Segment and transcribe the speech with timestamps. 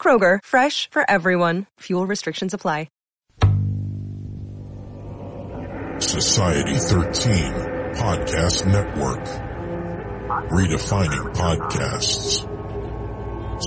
[0.00, 1.66] Kroger, fresh for everyone.
[1.80, 2.88] Fuel restrictions apply.
[6.00, 7.52] Society 13
[7.92, 9.22] Podcast Network.
[10.50, 12.46] Redefining podcasts.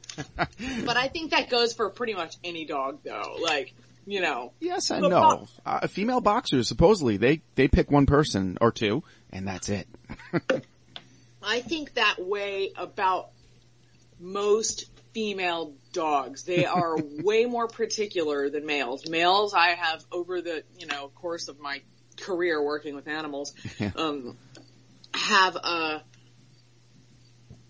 [0.85, 3.37] but I think that goes for pretty much any dog though.
[3.41, 3.75] Like,
[4.07, 4.53] you know.
[4.61, 5.47] yes I know.
[5.67, 9.89] Uh, female boxers supposedly they they pick one person or two, and that's it.
[11.43, 13.31] I think that way about
[14.19, 16.43] most female dogs.
[16.43, 19.09] They are way more particular than males.
[19.09, 21.81] Males, I have over the, you know, course of my
[22.21, 23.55] career working with animals,
[23.97, 24.37] um,
[25.15, 26.01] have, uh,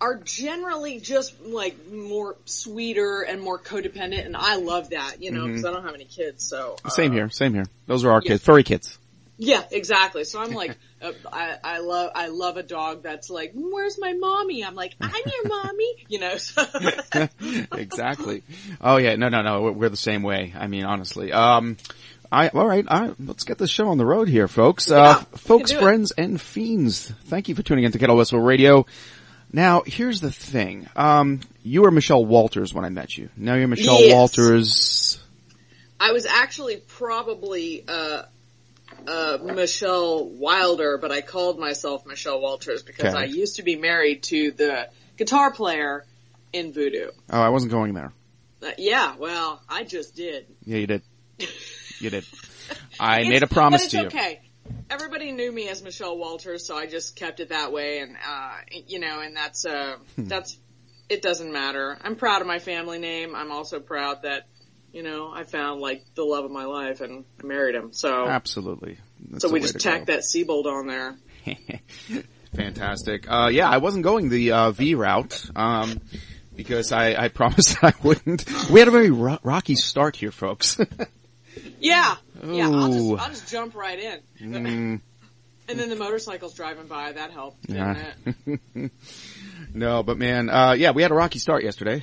[0.00, 5.46] are generally just like more sweeter and more codependent and I love that, you know,
[5.46, 6.76] because I don't have any kids, so.
[6.84, 7.66] uh, Same here, same here.
[7.86, 8.32] Those are our yeah.
[8.32, 8.98] kids, furry kids.
[9.36, 10.24] Yeah, exactly.
[10.24, 14.12] So I'm like, uh, I, I love, I love a dog that's like, where's my
[14.12, 14.64] mommy?
[14.64, 16.36] I'm like, I'm your mommy, you know.
[16.36, 16.64] So.
[17.72, 18.42] exactly.
[18.80, 19.62] Oh yeah, no, no, no.
[19.62, 20.54] We're, we're the same way.
[20.56, 21.32] I mean, honestly.
[21.32, 21.76] Um,
[22.30, 22.84] I all right.
[22.88, 24.88] I, let's get the show on the road here, folks.
[24.88, 25.80] Yeah, uh, folks, do it.
[25.80, 27.10] friends, and fiends.
[27.26, 28.86] Thank you for tuning in to Kettle Whistle Radio.
[29.52, 30.88] Now, here's the thing.
[30.96, 33.28] Um, you were Michelle Walters when I met you.
[33.36, 34.12] Now you're Michelle Yes.
[34.12, 35.22] Walters.
[36.00, 38.22] I was actually probably uh,
[39.06, 43.22] uh, Michelle Wilder, but I called myself Michelle Walters because Okay.
[43.22, 46.04] I used to be married to the guitar player
[46.52, 47.10] in Voodoo.
[47.30, 48.12] Oh, I wasn't going there.
[48.62, 50.46] Uh, yeah, well, I just did.
[50.64, 51.02] Yeah, you did.
[52.00, 52.26] You did.
[52.98, 54.06] I It's- made a promise to you.
[54.08, 54.40] okay.
[54.90, 58.52] Everybody knew me as Michelle Walters, so I just kept it that way, and uh,
[58.86, 60.24] you know, and that's uh, Hmm.
[60.24, 60.58] that's
[61.08, 61.22] it.
[61.22, 61.96] Doesn't matter.
[62.02, 63.34] I'm proud of my family name.
[63.34, 64.48] I'm also proud that
[64.94, 67.92] you know I found like the love of my life, and I married him.
[67.92, 68.96] So Absolutely.
[69.28, 69.90] That's so we just to go.
[69.90, 71.16] tacked that Seibold on there.
[72.54, 73.30] Fantastic.
[73.30, 76.00] Uh, yeah, I wasn't going the uh, V route um,
[76.54, 78.44] because I, I promised I wouldn't.
[78.70, 80.78] We had a very ro- rocky start here, folks.
[81.78, 82.68] Yeah, yeah.
[82.70, 84.20] I'll just I'll just jump right in.
[84.40, 85.00] Mm,
[85.68, 87.66] And then the motorcycles driving by that helped.
[87.66, 87.96] Didn't
[88.46, 88.56] Yeah.
[88.74, 88.90] it?
[89.74, 92.02] no, but man, uh, yeah, we had a rocky start yesterday.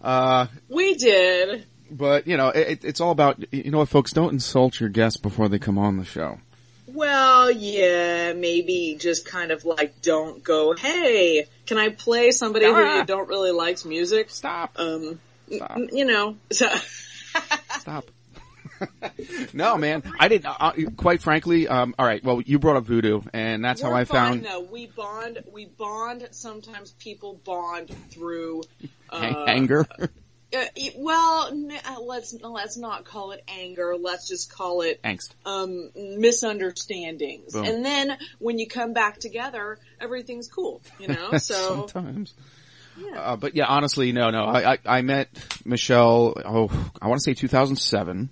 [0.00, 1.66] uh, We did.
[1.94, 4.12] But you know, it, it's all about you know what, folks.
[4.12, 6.38] Don't insult your guests before they come on the show.
[6.86, 12.78] Well, yeah, maybe just kind of like don't go, hey, can I play somebody who
[12.78, 14.30] you don't really likes music?
[14.30, 14.72] Stop.
[14.76, 15.18] Um,
[15.50, 15.72] Stop.
[15.72, 16.68] n- you know, so,
[17.78, 18.10] Stop.
[19.52, 20.46] no, man, I didn't.
[20.46, 22.22] Uh, quite frankly, um, all right.
[22.22, 24.68] Well, you brought up voodoo, and that's how we're I fine found though.
[24.70, 28.62] We bond, we bond, sometimes people bond through,
[29.10, 29.86] uh, anger.
[30.54, 30.64] Uh,
[30.96, 35.30] well, n- uh, let's, let's not call it anger, let's just call it, Angst.
[35.46, 37.52] um, misunderstandings.
[37.52, 37.64] Boom.
[37.64, 41.30] And then when you come back together, everything's cool, you know?
[41.38, 42.34] So, Sometimes.
[43.16, 44.44] Uh, but yeah, honestly, no, no.
[44.44, 45.28] I, I, I met
[45.64, 48.30] Michelle, oh, I want to say 2007.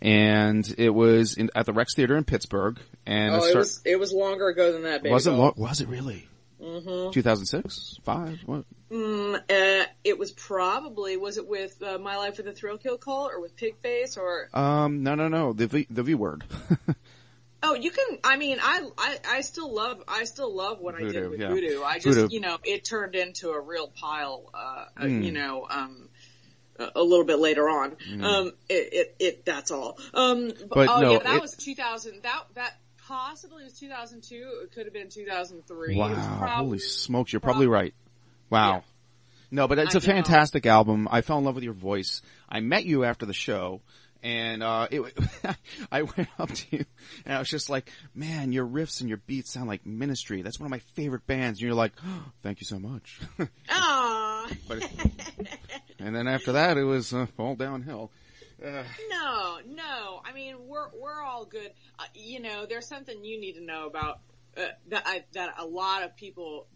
[0.00, 2.78] And it was in, at the Rex Theater in Pittsburgh.
[3.04, 5.12] And Oh, I it start- was it was longer ago than that, baby.
[5.12, 6.28] was it, lo- was it really?
[6.62, 7.10] Mm-hmm.
[7.12, 7.98] 2006?
[8.02, 8.40] Five?
[8.46, 8.64] What?
[8.90, 12.98] Mm, uh, it was probably was it with uh, My Life with a Thrill Kill
[12.98, 15.52] Kult or with Pigface or Um, no, no, no.
[15.52, 16.44] The V, the V word.
[17.62, 21.00] oh you can I mean I I, I still love I still love what I
[21.00, 21.48] did with yeah.
[21.48, 22.28] Voodoo I just Voodoo.
[22.34, 25.24] you know it turned into a real pile uh, uh Mm.
[25.24, 26.08] you know um
[26.78, 30.68] a little bit later on um it, it it that's all um Mm.
[30.68, 32.74] But oh no, yeah that it- was 2000 that that
[33.08, 36.38] possibly it was 2002 it could have been 2003 It was Wow.
[36.38, 37.32] prob- Holy smokes.
[37.32, 37.94] You're probably right.
[38.50, 38.72] Wow.
[38.74, 38.80] Yeah.
[39.50, 40.06] No, but it's I a know.
[40.06, 41.08] fantastic album.
[41.10, 42.20] I fell in love with your voice.
[42.48, 43.80] I met you after the show
[44.22, 45.00] and, uh, it,
[45.92, 46.84] I went up to you
[47.24, 50.42] and I was just like, man, your riffs and your beats sound like Ministry.
[50.42, 51.58] That's one of my favorite bands.
[51.60, 53.20] And you're like, oh, thank you so much.
[53.70, 54.48] Aw.
[54.68, 54.90] but,
[55.98, 58.10] and then after that, it was uh, all downhill.
[59.10, 60.20] No, no.
[60.24, 61.70] I mean, we're we're all good.
[61.98, 64.20] Uh, you know, there's something you need to know about
[64.56, 66.66] uh, that I, that a lot of people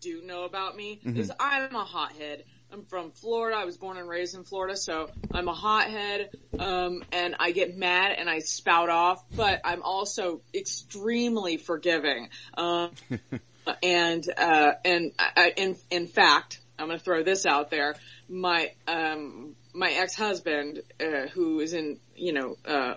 [0.00, 2.44] do know about me is I'm a hothead.
[2.72, 3.56] I'm from Florida.
[3.56, 6.30] I was born and raised in Florida, so I'm a hothead.
[6.58, 12.28] Um, and I get mad and I spout off, but I'm also extremely forgiving.
[12.56, 12.90] Um,
[13.82, 17.94] and uh, and I- in in fact, I'm going to throw this out there.
[18.28, 22.94] My um my ex husband, uh, who is in you know uh,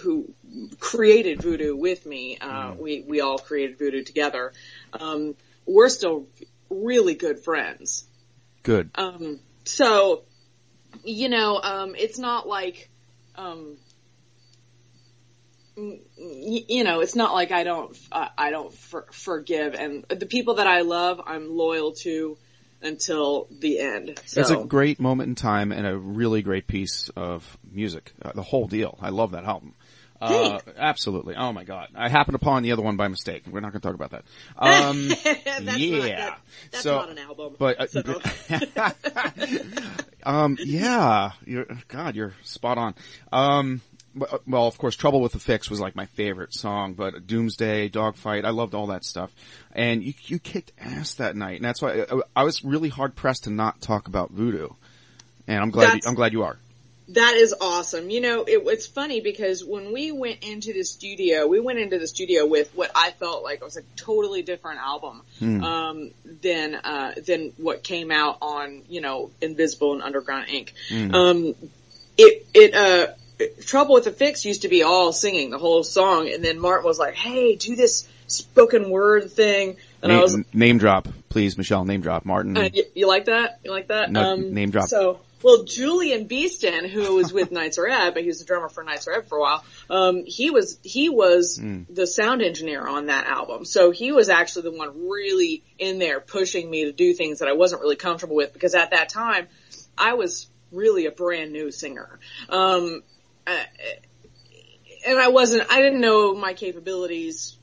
[0.00, 0.32] who
[0.80, 4.52] created Voodoo with me, uh, we we all created Voodoo together.
[4.92, 5.34] Um,
[5.66, 6.26] we're still
[6.70, 8.06] really good friends.
[8.62, 8.90] good.
[8.94, 10.22] Um, so,
[11.04, 12.88] you know, um, it's not like,
[13.34, 13.76] um,
[15.76, 20.54] you know, it's not like I don't, uh, I don't for- forgive, and the people
[20.54, 22.38] that I love, I'm loyal to
[22.86, 24.20] until the end.
[24.26, 28.12] So, It's a great moment in time and a really great piece of music.
[28.22, 28.98] Uh, the whole deal.
[29.02, 29.74] I love that album.
[30.18, 31.34] Uh, absolutely.
[31.36, 31.88] Oh my god.
[31.94, 33.42] I happened upon the other one by mistake.
[33.50, 34.24] We're not going to talk about that.
[34.58, 35.98] Um, that's yeah.
[35.98, 36.38] not, that,
[36.70, 37.56] that's So- not an album.
[37.58, 38.20] but, uh, so.
[40.22, 42.94] um, yeah, you're, God, you're spot on.
[43.32, 43.82] Um,
[44.46, 48.44] well, of course, Trouble with the Fix was like my favorite song, but Doomsday, Dogfight,
[48.44, 49.32] I loved all that stuff.
[49.72, 51.56] And you, you kicked ass that night.
[51.56, 54.68] And that's why I, I was really hard pressed to not talk about Voodoo.
[55.46, 56.58] And I'm glad, you, I'm glad you are.
[57.10, 58.10] That is awesome.
[58.10, 61.98] You know, it, it's funny because when we went into the studio, we went into
[61.98, 65.22] the studio with what I felt like was a totally different album
[65.62, 66.10] um,
[66.42, 70.70] than uh, than what came out on you know Invisible and Underground Inc.
[71.14, 71.54] Um,
[72.18, 73.12] it it uh,
[73.66, 76.86] Trouble with the Fix used to be all singing the whole song, and then Martin
[76.86, 81.58] was like, "Hey, do this spoken word thing," and I Name, was name drop, please,
[81.58, 81.84] Michelle.
[81.84, 82.56] Name drop, Martin.
[82.56, 83.60] uh, you, you like that?
[83.62, 84.10] You like that?
[84.10, 84.88] No, name drop.
[84.88, 89.18] So, well, Julian Beeston, who was with Nitzer Ebb, he was the drummer for Nitzer
[89.18, 89.64] Ebb for a while.
[89.90, 91.82] Um, he was he was Hmm.
[91.90, 96.20] the sound engineer on that album, so he was actually the one really in there
[96.20, 99.46] pushing me to do things that I wasn't really comfortable with because at that time
[99.98, 102.18] I was really a brand new singer.
[102.48, 103.02] Um,
[103.46, 103.64] uh,
[105.06, 107.56] and I wasn't, I didn't know my capabilities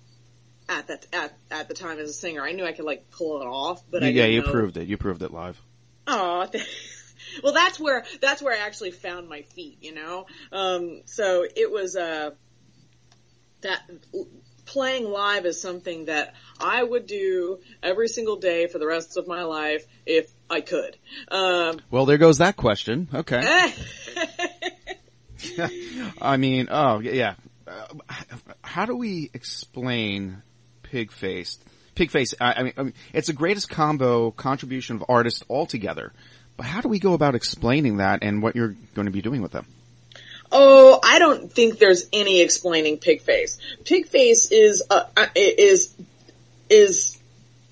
[0.70, 2.42] at that, at, at the time as a singer.
[2.42, 4.52] I knew I could like pull it off, but I yeah, you know.
[4.52, 4.88] proved it.
[4.88, 5.60] You proved it live.
[6.08, 6.48] Oh,
[7.44, 9.78] well, that's where that's where I actually found my feet.
[9.82, 12.32] You know, um, so it was uh,
[13.62, 13.82] that
[14.66, 19.28] playing live is something that I would do every single day for the rest of
[19.28, 20.98] my life if I could.
[21.30, 23.08] Um, Well, there goes that question.
[23.14, 23.74] Okay.
[26.22, 27.36] I mean, oh yeah.
[27.66, 27.86] Uh,
[28.62, 30.42] how do we explain
[30.84, 31.64] pig faced?
[31.96, 32.34] Pigface.
[32.42, 36.12] I, I, mean, I mean, it's the greatest combo contribution of artists altogether.
[36.58, 39.42] But how do we go about explaining that and what you're going to be doing
[39.42, 39.66] with them?
[40.52, 43.58] Oh, I don't think there's any explaining Pigface.
[43.84, 45.94] Pigface is a, is
[46.70, 47.18] is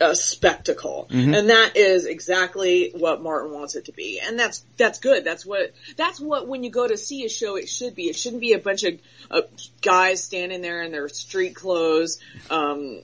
[0.01, 4.99] a spectacle, and that is exactly what Martin wants it to be, and that's that's
[4.99, 5.23] good.
[5.23, 8.09] That's what that's what when you go to see a show, it should be.
[8.09, 9.41] It shouldn't be a bunch of uh,
[9.81, 13.01] guys standing there in their street clothes, um,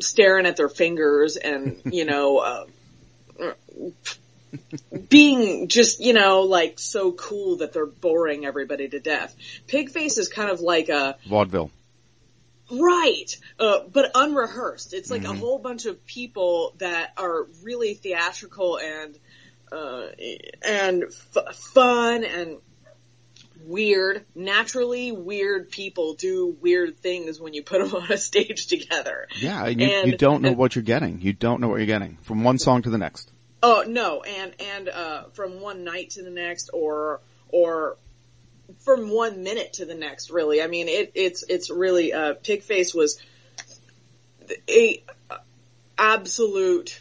[0.00, 2.38] staring at their fingers, and you know.
[2.38, 2.64] Uh,
[5.08, 9.34] being just, you know, like so cool that they're boring everybody to death.
[9.68, 11.70] Pigface is kind of like a, Vaudeville.
[12.70, 14.92] Right, uh, but unrehearsed.
[14.94, 19.18] It's like a whole bunch of people that are really theatrical and,
[19.72, 20.06] uh,
[20.66, 22.58] and f- fun and
[23.64, 24.24] weird.
[24.34, 29.28] Naturally weird people do weird things when you put them on a stage together.
[29.38, 31.20] Yeah, and you, And- you don't know and- what you're getting.
[31.20, 33.30] You don't know what you're getting from one song to the next.
[33.62, 37.98] Oh no, and and uh, from one night to the next, or or
[38.78, 40.30] from one minute to the next.
[40.30, 43.18] Really, I mean, it, it's it's really uh, Pigface was
[44.68, 45.02] a
[45.98, 47.00] absolute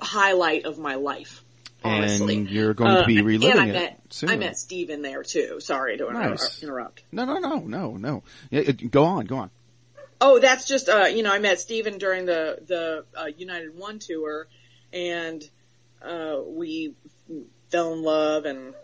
[0.00, 1.42] highlight of my life.
[1.82, 4.28] Honestly, And you're going to be Uh, reliving and I it met, soon.
[4.30, 5.60] I met Steve in there too.
[5.60, 6.62] Sorry to Nice.
[6.62, 7.02] interrupt.
[7.10, 8.22] No, no, no, no, no.
[8.90, 9.50] Go on, go on.
[10.20, 13.98] Oh, that's just uh, you know, I met Steven during the the uh, United One
[13.98, 14.46] tour,
[14.92, 15.42] and
[16.02, 16.92] uh, we
[17.70, 18.74] fell in love and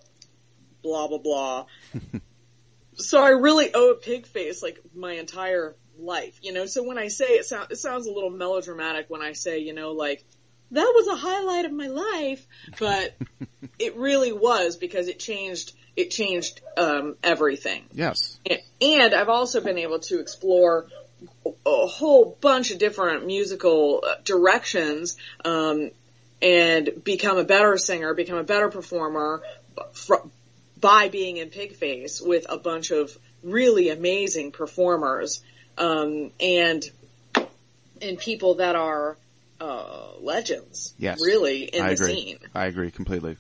[0.87, 1.67] blah blah blah.
[2.95, 6.67] so I really owe a Pigface like my entire life, you know.
[6.67, 9.75] So when I say it, sound, it sounds a little melodramatic when I say, you
[9.75, 10.25] know, like
[10.71, 12.47] that was a highlight of my life,
[12.79, 13.17] but
[13.79, 15.73] it really was because it changed.
[15.97, 17.85] It changed um, everything.
[17.93, 18.39] Yes.
[18.83, 20.87] And I've also been able to explore
[21.65, 25.91] a whole bunch of different musical uh, directions, um,
[26.43, 29.43] and become a better singer, become a better performer
[30.81, 35.41] by being in Pigface with a bunch of really amazing performers,
[35.79, 36.85] um, and,
[38.03, 39.17] and people that are,
[39.61, 40.95] uh, legends.
[40.99, 41.19] Yes.
[41.25, 42.15] Really in I the agree.
[42.15, 42.39] scene.
[42.55, 43.37] I agree completely.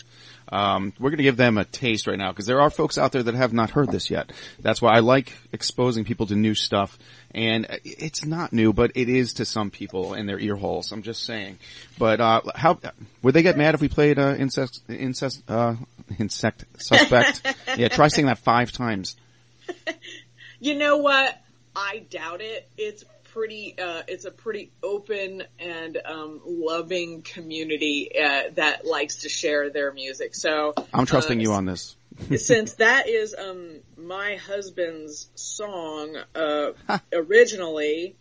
[0.50, 3.12] Um, we're going to give them a taste right now because there are folks out
[3.12, 4.33] there that have not heard this yet.
[4.61, 6.99] That's why I like exposing people to new stuff.
[7.33, 10.93] And it's not new, but it is to some people in their ear holes.
[10.93, 11.59] I'm just saying.
[11.99, 12.79] But uh, how
[13.23, 15.75] would they get mad if we played uh, incest, incest, uh,
[16.19, 17.43] insect suspect?
[17.76, 19.17] yeah, try saying that five times.
[20.61, 21.38] You know what?
[21.75, 22.69] I doubt it.
[22.79, 23.05] It's
[23.37, 23.75] pretty.
[23.78, 29.93] Uh, it's a pretty open and um, loving community uh, that likes to share their
[29.93, 30.35] music.
[30.35, 31.97] So I'm trusting uh, you on this.
[32.37, 36.71] since that is um, my husband's song uh,
[37.12, 38.16] originally.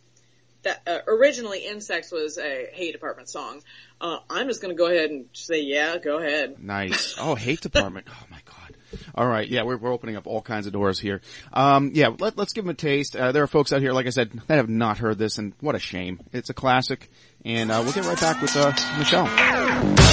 [0.64, 3.62] That uh, originally Insects was a Hate Department song.
[4.02, 6.62] Uh, I'm just going to go ahead and say, yeah, go ahead.
[6.62, 7.16] Nice.
[7.20, 8.08] Oh, hate department.
[8.10, 8.65] Oh my god.
[9.14, 9.48] All right.
[9.48, 11.22] Yeah, we're, we're opening up all kinds of doors here.
[11.54, 13.16] Um, yeah, let, let's give them a taste.
[13.16, 15.54] Uh, there are folks out here, like I said, that have not heard this, and
[15.60, 16.20] what a shame.
[16.34, 17.10] It's a classic,
[17.44, 20.05] and uh, we'll get right back with uh, Michelle.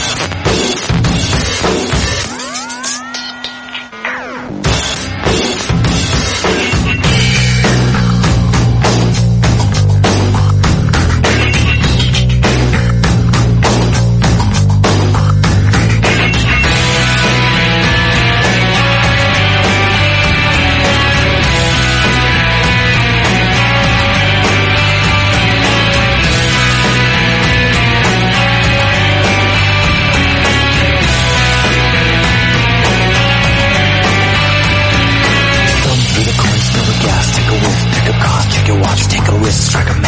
[39.75, 40.02] A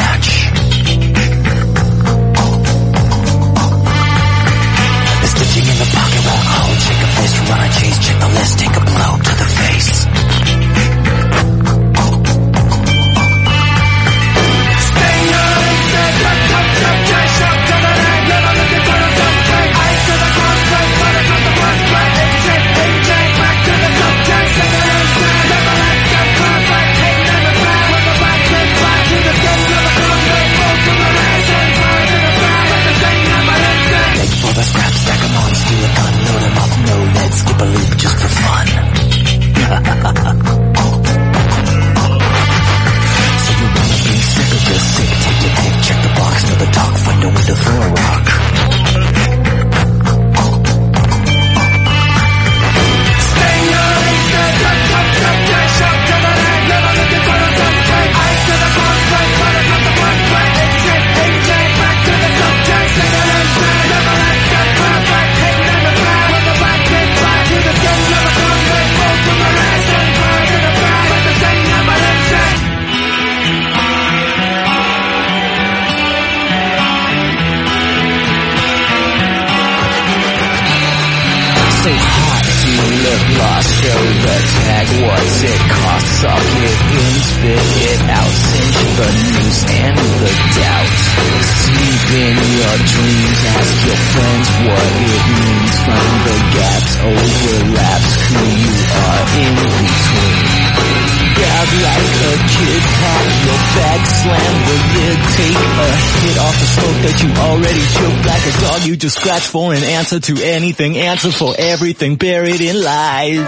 [109.24, 113.40] scratch for an answer to anything, answer for everything buried in lies.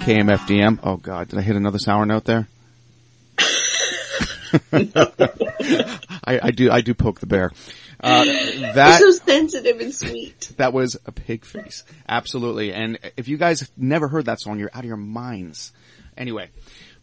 [0.00, 0.78] KMFDM.
[0.82, 2.48] Oh god, did I hit another sour note there?
[6.24, 7.50] I, I do, I do poke the bear.
[8.02, 8.24] Uh,
[8.74, 10.52] that, so sensitive and sweet.
[10.56, 11.82] that was a Pigface.
[12.08, 12.72] Absolutely.
[12.72, 15.72] And if you guys have never heard that song, you're out of your minds.
[16.16, 16.48] Anyway,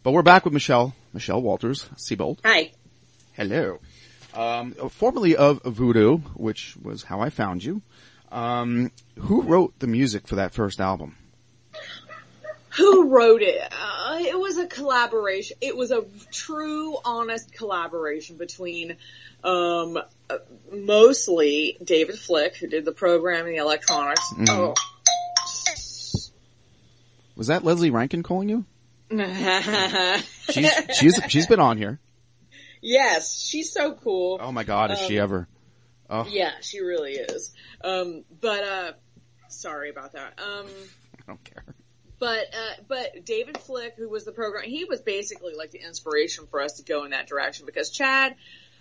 [0.02, 2.38] but we're back with Michelle, Michelle Walters, Seibold.
[2.44, 2.72] Hi.
[3.34, 3.78] Hello.
[4.34, 7.80] Um, formerly of Voodoo, which was how I found you.
[8.32, 11.16] Um, who wrote the music for that first album?
[12.78, 13.60] Who wrote it?
[13.60, 15.56] Uh, it was a collaboration.
[15.60, 18.96] It was a true, honest collaboration between,
[19.44, 19.98] um,
[20.72, 24.32] mostly David Flick, who did the programming, and the electronics.
[24.48, 24.74] Oh.
[27.36, 28.64] Was that Lesley Rankine calling you?
[30.50, 31.98] She's, she's, she's been on here.
[32.80, 34.38] yes, she's so cool.
[34.40, 35.46] Oh my god, is she ever?
[36.10, 37.52] Oh, Yeah, she really is.
[37.82, 38.92] Um, but, uh,
[39.48, 40.38] sorry about that.
[40.38, 40.66] Um,
[41.18, 41.64] I don't care.
[42.18, 46.46] But uh, but David Flick, who was the program, he was basically like the inspiration
[46.50, 48.34] for us to go in that direction because Chad,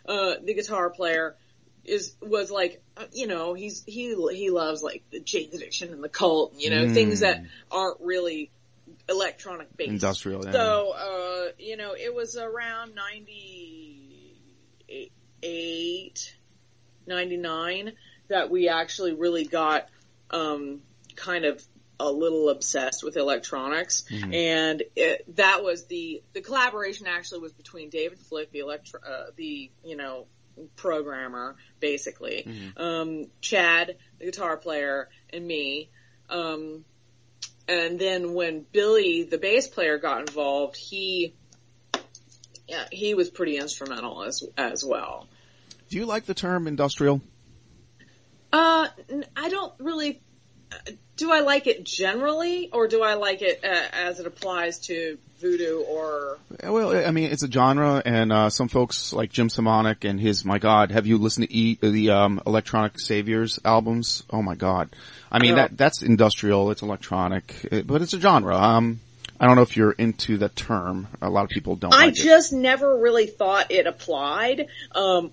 [0.08, 1.36] uh, the guitar player,
[1.84, 6.04] is was like uh, you know he's he he loves like the Jane's Addiction and
[6.04, 8.52] the Cult, you know things that aren't really
[9.10, 10.52] electronic based, Industrial, yeah.
[10.52, 14.08] So uh, you know it was around ninety
[15.44, 16.36] eight,
[17.06, 17.94] 99
[18.30, 19.88] that we actually really got
[20.32, 20.82] um,
[21.16, 21.64] kind of
[22.00, 27.08] a little obsessed with electronics, and it, that was the the collaboration.
[27.08, 30.28] Actually, was between David Flick, the electro, uh, the you know
[30.76, 35.90] programmer, basically, um, Chad, the guitar player, and me.
[36.30, 36.84] Um,
[37.68, 41.34] and then when Billy, the bass player, got involved, he
[42.68, 45.28] yeah, he was pretty instrumental as as well.
[45.90, 47.22] Do you like the term industrial?
[48.52, 48.88] Uh,
[49.36, 50.22] I don't really.
[50.72, 54.80] Uh, Do I like it generally, or do I like it uh, as it applies
[54.88, 56.38] to voodoo or?
[56.64, 60.44] Well, I mean, it's a genre, and uh, some folks like Jim Semonik and his.
[60.46, 64.24] My God, have you listened to e- the um, Electronic Saviors albums?
[64.30, 64.90] Oh my God,
[65.32, 66.70] I mean that that's industrial.
[66.72, 68.56] It's electronic, it- but it's a genre.
[68.56, 69.00] Um,
[69.40, 71.08] I don't know if you're into the term.
[71.22, 71.94] A lot of people don't.
[71.94, 72.24] I like it.
[72.24, 75.32] just never really thought it applied um,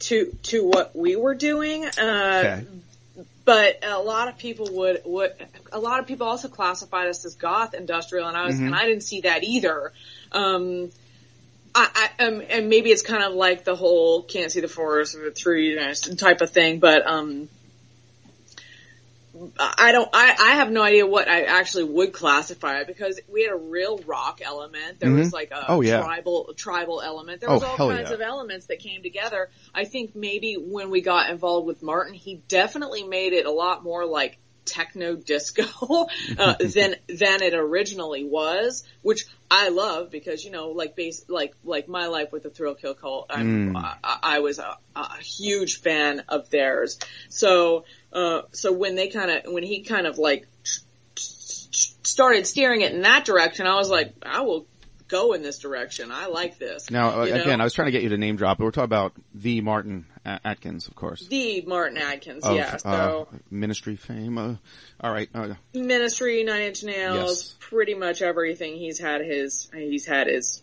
[0.00, 1.84] to to what we were doing.
[1.84, 1.90] Uh,
[2.44, 2.64] Okay.
[3.44, 5.32] But a lot of people would would
[5.72, 8.66] a lot of people also classified us as goth industrial, and I was Mm-hmm.
[8.66, 9.92] and I didn't see that either.
[10.32, 10.90] Um,
[11.74, 15.14] I, I um, and maybe it's kind of like the whole can't see the forest
[15.14, 17.48] with the trees type of thing, but um,
[19.58, 20.08] I don't.
[20.12, 23.56] I, I have no idea what I actually would classify it because we had a
[23.56, 25.00] real rock element.
[25.00, 26.00] There was like a Oh, yeah.
[26.02, 27.40] tribal tribal element.
[27.40, 28.14] There Oh, was all kinds yeah.
[28.14, 29.50] of elements that came together.
[29.74, 33.82] I think maybe when we got involved with Martin, he definitely made it a lot
[33.82, 35.64] more like techno disco
[36.38, 41.54] uh, than than it originally was, which I love because you know, like base like
[41.64, 45.80] like my life with the Thrill Kill Kult, I'm, I, I was a, a huge
[45.80, 46.98] fan of theirs.
[47.28, 47.84] So
[48.14, 50.46] uh, so when they kind of when he kind of like
[51.16, 54.66] started steering it in that direction, I was like, I will
[55.08, 56.10] go in this direction.
[56.12, 56.90] I like this.
[56.90, 58.84] Now, uh, again, I was trying to get you to name drop, but we're talking
[58.84, 61.26] about the Martin A- Atkins, of course.
[61.26, 62.76] the Martin Atkins, Of, yeah.
[62.76, 64.38] So uh, Ministry fame.
[64.38, 64.54] Uh,
[65.00, 65.28] all right.
[65.34, 67.56] Uh, Ministry, Nine Inch Nails, Yes.
[67.60, 68.76] pretty much everything.
[68.76, 69.70] He's had his.
[69.74, 70.62] He's had his.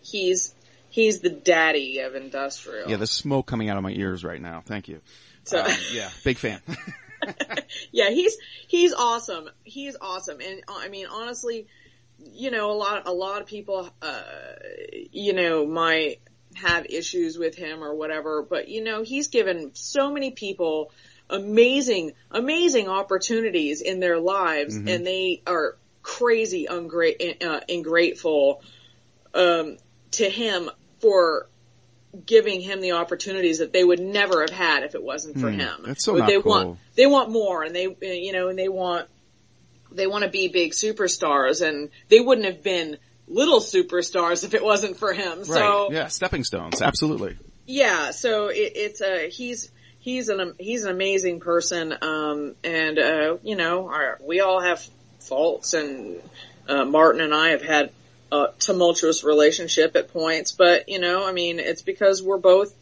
[0.00, 0.54] He's
[0.90, 2.88] he's the daddy of industrial.
[2.88, 4.62] yeah, the smoke coming out of my ears right now.
[4.64, 5.00] Thank you.
[5.44, 6.60] So- Um, yeah, big fan.
[7.92, 9.48] yeah, he's he's awesome.
[9.64, 11.66] He's awesome, and uh, I mean, honestly,
[12.18, 14.22] you know, a lot a lot of people, uh,
[15.12, 16.18] you know, might
[16.54, 20.92] have issues with him or whatever, but you know, he's given so many people
[21.30, 28.62] amazing, amazing opportunities in their lives, and they are crazy ungra- uh, ingrateful
[29.32, 29.78] um,
[30.12, 31.48] to him for
[32.26, 35.82] giving him the opportunities that they would never have had if it wasn't for him.
[35.86, 36.50] that's so But they cool.
[36.50, 39.08] want they want more, and they you know, and they want
[39.92, 44.62] they want to be big superstars, and they wouldn't have been little superstars if it
[44.62, 45.44] wasn't for him.
[45.44, 45.90] So.
[45.92, 46.82] Yeah, stepping stones.
[46.82, 47.36] Absolutely.
[47.66, 53.36] yeah, so it, it's a he's he's an he's an amazing person, um, and uh,
[53.42, 54.86] you know our, we all have
[55.20, 56.20] faults, and
[56.68, 57.90] uh, Martin and I have had
[58.32, 62.74] a tumultuous relationship at points, but you know, I mean, it's because we're both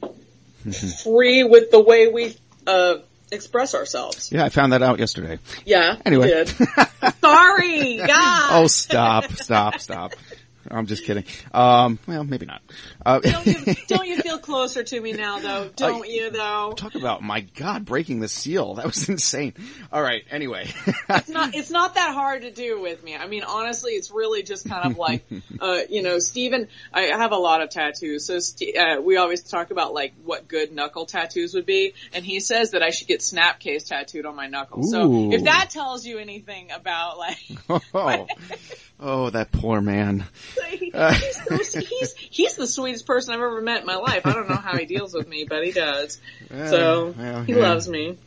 [1.04, 2.36] free with the way we
[2.66, 2.96] uh,
[3.30, 4.30] express ourselves.
[4.32, 5.38] Yeah, I found that out yesterday.
[5.64, 6.44] Yeah, Anyway.
[7.20, 8.48] sorry, God.
[8.52, 10.14] Oh, stop, stop, stop.
[10.68, 11.24] I'm just kidding.
[11.52, 12.62] Um, well, maybe not.
[13.04, 15.70] Uh, Don't you, don't you feel closer to me now though?
[15.74, 16.72] Don't you though?
[16.76, 18.74] talk about my God breaking the seal.
[18.74, 19.54] That was insane.
[19.92, 20.22] All right.
[20.30, 20.70] Anyway,
[21.08, 23.16] It's not, it's not that hard to do with me.
[23.16, 25.24] I mean, honestly, it's really just kind of like,
[25.60, 26.68] uh, you know, Stephen.
[26.92, 28.26] I have a lot of tattoos.
[28.26, 31.94] So, Ste uh, we always talk about like what good knuckle tattoos would be.
[32.12, 34.90] And he says that I should get Snapcase tattooed on my knuckles.
[34.90, 37.38] So if that tells you anything about like,
[37.94, 38.26] oh,
[39.00, 40.24] oh, that poor man.
[40.70, 44.26] he- he's, so, he's, he's the sweetest person I've ever met in my life.
[44.26, 46.18] I don't know how he deals with me, but he does.
[46.48, 47.58] So well, he yeah.
[47.58, 48.18] loves me.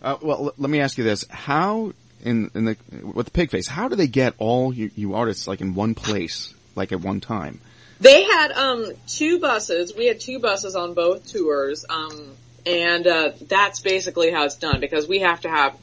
[0.00, 1.92] Uh, well, l- let me ask you this: How
[2.24, 3.68] in in the with the Pigface?
[3.68, 7.20] How do they get all you, you artists like in one place, like at one
[7.20, 7.60] time?
[8.00, 9.94] They had um two buses.
[9.96, 11.84] We had two buses on both tours.
[11.88, 12.36] Um
[12.66, 15.76] and uh that's basically how it's done because we have to have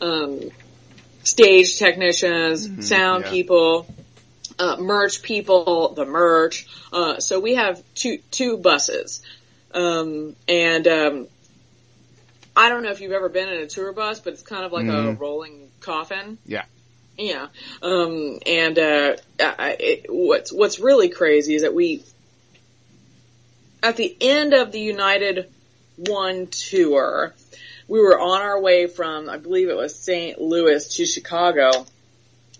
[0.00, 0.50] um
[1.24, 3.30] stage technicians, sound yeah.
[3.30, 3.86] people,
[4.58, 6.66] uh merch people, the merch.
[6.92, 9.22] Uh so we have two two buses.
[9.72, 11.26] Um and um
[12.56, 14.72] I don't know if you've ever been in a tour bus, but it's kind of
[14.72, 16.38] like a rolling coffin.
[16.46, 16.64] Yeah.
[17.18, 17.48] Yeah.
[17.82, 22.04] Um, and, uh, I, it, what's, what's really crazy is that we,
[23.82, 25.50] at the end of the United
[25.96, 27.34] One tour,
[27.88, 30.40] we were on our way from, I believe it was St.
[30.40, 31.86] Louis to Chicago,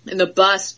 [0.06, 0.76] and the bus,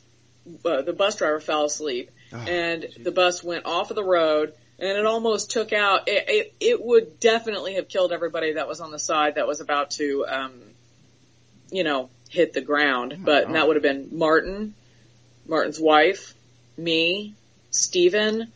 [0.64, 2.10] uh, the bus driver fell asleep,
[2.46, 6.54] and the bus went off of the road, and it almost took out, it, it,
[6.60, 10.26] it would definitely have killed everybody that was on the side that was about to,
[10.28, 10.52] um,
[11.70, 13.18] you know, hit the ground.
[13.24, 14.74] but that would have been Martin,
[15.48, 16.34] Martin's wife,
[16.76, 17.34] me,
[17.70, 18.52] Steven,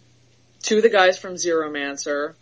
[0.62, 2.34] two of the guys from Zeromancer.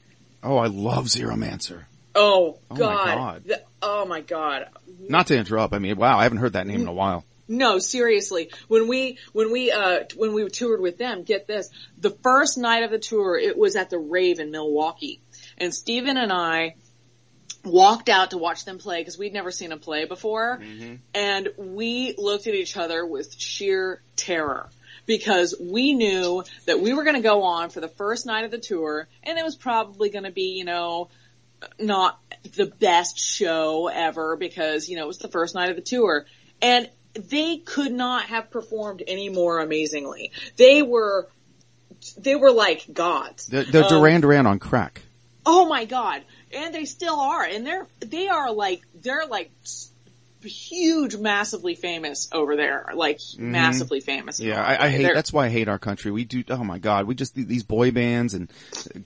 [0.43, 1.85] Oh, I love Zeromancer.
[2.19, 3.17] Oh, Oh my God.
[3.17, 3.45] God.
[3.45, 4.67] The- oh my God.
[5.09, 5.73] Not to interrupt.
[5.73, 7.25] I mean, wow, I haven't heard that name in a while.
[7.51, 8.51] No, seriously.
[8.69, 11.71] When we when we uh when we toured with them, get this.
[11.99, 15.23] The first night of the tour, it was at the Rave in Milwaukee.
[15.57, 16.75] And Steven and I
[17.65, 20.61] walked out to watch them play because we'd never seen them play before.
[21.15, 24.69] And we looked at each other with sheer terror
[25.07, 28.51] because we knew that we were going to go on for the first night of
[28.51, 31.09] the tour and it was probably going to be, you know,
[31.79, 32.19] not
[32.57, 36.27] the best show ever because, you know, it was the first night of the tour.
[36.61, 40.33] And they could not have performed any more amazingly.
[40.57, 41.29] They were,
[42.17, 43.47] they were like gods.
[43.47, 45.03] They're, they're Um, Duran Duran on crack.
[45.45, 46.23] Oh my god.
[46.53, 47.45] And they still are.
[47.45, 49.51] And they're, they are like, they're like
[50.43, 52.91] huge, massively famous over there.
[52.95, 54.39] Like massively famous.
[54.41, 54.49] Mm-hmm.
[54.51, 55.03] Yeah, I, I hate.
[55.03, 56.11] They're- That's why I hate our country.
[56.11, 56.45] We do.
[56.51, 58.51] Oh my god, we just these boy bands and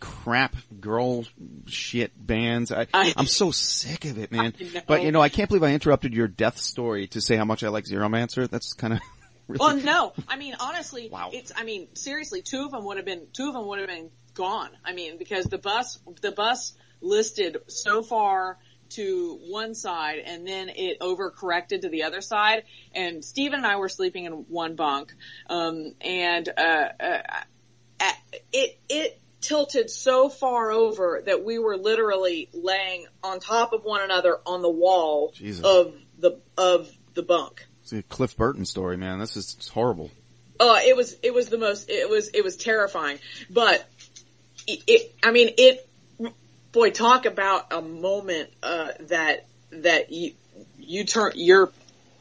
[0.01, 1.25] crap girl
[1.66, 2.73] shit bands.
[2.73, 4.55] I, I- I'm so sick of it, man.
[4.87, 7.62] But you know, I can't believe I interrupted your death story to say how much
[7.64, 8.49] I like Zeromancer.
[8.49, 9.01] That's kind of.
[9.49, 10.12] Really, Well, no.
[10.29, 11.31] I mean, honestly, Wow.
[11.33, 11.51] it's.
[11.57, 13.27] I mean, seriously, two of them would have been.
[13.33, 14.71] Two of them would have been gone.
[14.85, 18.59] I mean, because the bus, the bus listed so far
[18.94, 22.64] to one side, and then it overcorrected to the other side.
[22.94, 25.12] And Steven and I were sleeping in one bunk,
[25.48, 27.22] um, and uh, uh,
[28.00, 28.12] uh,
[28.52, 34.02] it it tilted so far over that we were literally laying on top of one
[34.02, 35.64] another on the wall Jesus.
[35.64, 37.66] of the of the bunk.
[37.83, 39.18] it's a Cliff Burton story, man.
[39.18, 40.11] This is it's horrible.
[40.61, 43.18] Uh, it was, it was the most, it was, it was terrifying.
[43.50, 43.85] But
[44.68, 45.88] it, it I mean, it,
[46.73, 50.33] boy, talk about a moment, uh, that, that you,
[50.79, 51.71] you turn, your,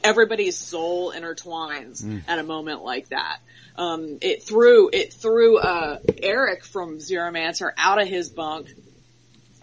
[0.03, 3.39] everybody's soul intertwines at a moment like that.
[3.77, 8.67] Um, it threw, it threw, uh, Eric from Zeromancer out of his bunk.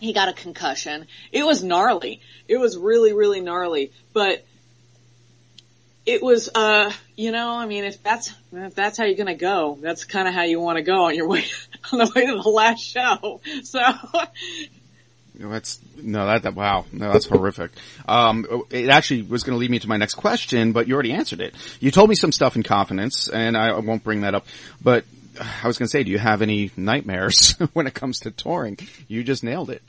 [0.00, 1.06] He got a concussion.
[1.32, 2.20] It was gnarly.
[2.46, 3.92] It was really, really gnarly.
[4.12, 4.44] But
[6.08, 9.76] it was, uh, you know, I mean, if that's, if that's how you're gonna go,
[9.78, 11.44] that's kind of how you want to go on your way,
[11.92, 13.42] on the way to the last show.
[13.62, 13.80] So,
[15.38, 17.70] That's no, that, that wow, no, that's horrific.
[18.08, 21.12] Um, it actually was going to lead me to my next question, but you already
[21.12, 21.54] answered it.
[21.78, 24.46] You told me some stuff in confidence, and I won't bring that up.
[24.82, 25.04] But
[25.40, 28.78] I was going to say, do you have any nightmares when it comes to touring?
[29.06, 29.82] You just nailed it.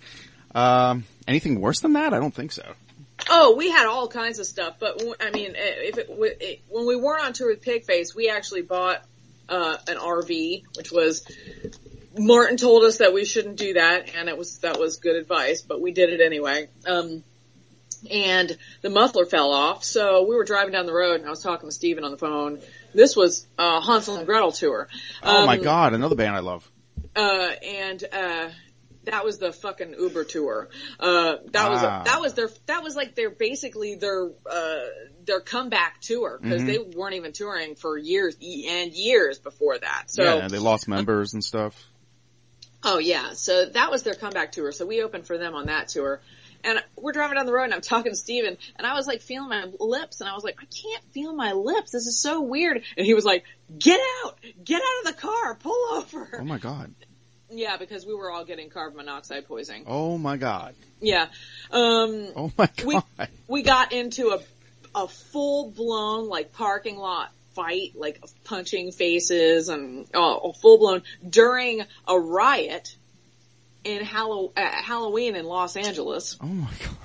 [0.53, 2.13] Um, anything worse than that?
[2.13, 2.63] I don't think so.
[3.29, 6.85] oh, we had all kinds of stuff, but I mean, eh, if it, it, when
[6.85, 9.03] we weren't on tour with Pigface, we actually bought,
[9.49, 11.25] uh, an RV, which was,
[12.17, 15.61] Martin told us that we shouldn't do that, and it was, that was good advice,
[15.61, 16.67] but we did it anyway.
[16.87, 17.23] Um,
[18.09, 21.43] and the muffler fell off, so we were driving down the road, and I was
[21.43, 22.59] talking to Steven on the phone.
[22.93, 24.87] This was, uh, Hanzel und Gretyl tour.
[25.21, 26.69] Oh my Um, god, another band I love.
[27.15, 28.49] uh, and uh,
[29.05, 30.69] that was the fucking Uber tour.
[30.99, 32.03] Uh, that was Ah.
[32.05, 34.79] that was their that was like their basically their uh,
[35.25, 40.03] their comeback tour because they weren't even touring for years and years before that.
[40.07, 41.75] So yeah, they lost members and stuff.
[42.83, 44.71] Oh yeah, so that was their comeback tour.
[44.71, 46.21] So we opened for them on that tour.
[46.63, 49.21] And we're driving down the road and I'm talking to Steven and I was like
[49.21, 51.91] feeling my lips and I was like, I can't feel my lips.
[51.91, 52.83] This is so weird.
[52.97, 53.45] And he was like,
[53.77, 56.29] get out, get out of the car, pull over.
[56.39, 56.93] Oh my god.
[57.49, 59.85] Yeah, because we were all getting carbon monoxide poisoning.
[59.87, 60.75] Oh my god.
[61.01, 61.27] Yeah.
[61.71, 63.29] Um, Oh my we, god.
[63.47, 64.39] we got into a,
[64.95, 71.81] a full blown like parking lot fight, like punching faces and uh, full blown during
[72.07, 72.95] a riot
[73.83, 76.37] in Hallow- uh, Halloween in Los Angeles.
[76.41, 76.97] Oh my god.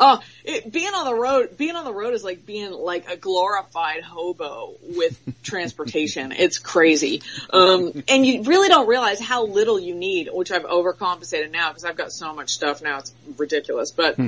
[0.00, 3.16] Oh, it, being on the road, being on the road is like being like a
[3.16, 6.32] glorified hobo with transportation.
[6.36, 7.22] it's crazy.
[7.50, 11.84] Um, and you really don't realize how little you need, which I've overcompensated now because
[11.84, 12.98] I've got so much stuff now.
[12.98, 14.18] It's ridiculous, but,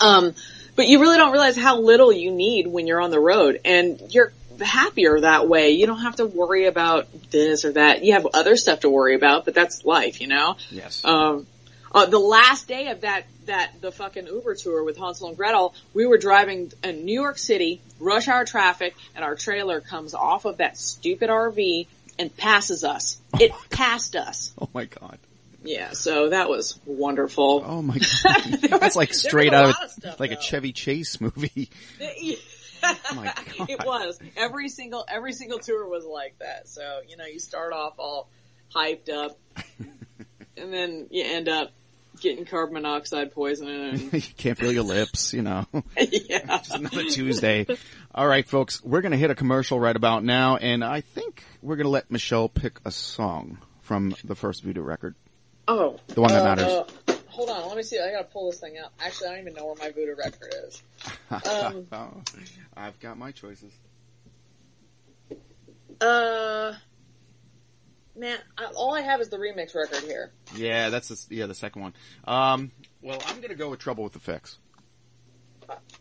[0.00, 0.34] um,
[0.76, 4.00] but you really don't realize how little you need when you're on the road and
[4.14, 5.70] you're happier that way.
[5.70, 8.04] You don't have to worry about this or that.
[8.04, 10.56] You have other stuff to worry about, but that's life, you know?
[10.70, 11.04] Yes.
[11.04, 11.46] Um,
[11.92, 15.72] uh, the last day of that, that, the fucking Uber tour with Hanzel und Gretyl,
[15.94, 20.44] we were driving in New York City, rush hour traffic, and our trailer comes off
[20.44, 21.86] of that stupid RV
[22.18, 23.18] and passes us.
[23.40, 24.52] It passed us.
[24.60, 25.18] oh my god.
[25.62, 27.64] Yeah, so that was wonderful.
[27.66, 28.44] Oh my god.
[28.80, 30.40] That's like straight out of of stuff, like a.
[30.40, 31.70] Chevy Chase movie.
[33.14, 33.24] My
[33.58, 33.70] God.
[33.70, 34.18] it was.
[34.36, 36.68] Every single, every single tour was like that.
[36.68, 38.28] So, you know, you start off all
[38.74, 39.38] hyped up
[40.56, 41.70] and then you end up
[42.20, 45.66] getting carbon monoxide poisoning you can't feel your lips, you know.
[45.98, 46.58] yeah.
[46.58, 47.66] Just another Tuesday.
[48.14, 51.44] All right, folks, we're going to hit a commercial right about now, and I think
[51.60, 55.14] we're going to let Michelle pick a song from the first Voodoo record.
[55.68, 55.98] Oh.
[56.08, 56.92] The one that uh, matters.
[57.08, 57.98] uh, hold on, let me see.
[57.98, 58.90] I gotta pull this thing out.
[58.98, 60.82] Actually, I don't even know where my Voodoo record is.
[61.30, 62.10] Um, oh,
[62.74, 63.72] I've got my choices.
[66.00, 66.74] Uh,
[68.16, 70.32] man, I, all I have is the remix record here.
[70.54, 71.94] Yeah, that's the, yeah the second one.
[72.24, 72.70] Um,
[73.02, 74.58] well, I'm to go with Trouble with the Fix.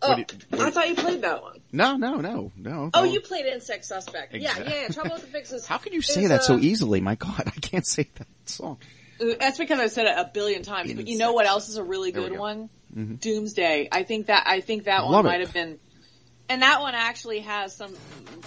[0.02, 1.60] Oh, you- I thought you played that one.
[1.72, 2.92] No, no, no, no.
[2.94, 3.12] Oh, no.
[3.12, 4.34] you played Insect Suspect.
[4.34, 4.88] Yeah, yeah, yeah.
[4.90, 5.66] Trouble with the Fixes.
[5.68, 7.02] How can you say is, that so uh, easily?
[7.02, 8.78] My God, I can't say that song.
[9.20, 10.94] That's because I've said it a billion times.
[10.94, 12.40] But you know what else is a really good go.
[12.40, 12.70] one?
[12.96, 13.20] Mhm.
[13.20, 13.90] Doomsday.
[13.92, 15.30] I think that I think that Love one it.
[15.30, 15.80] might have been,
[16.50, 17.94] and that one actually has some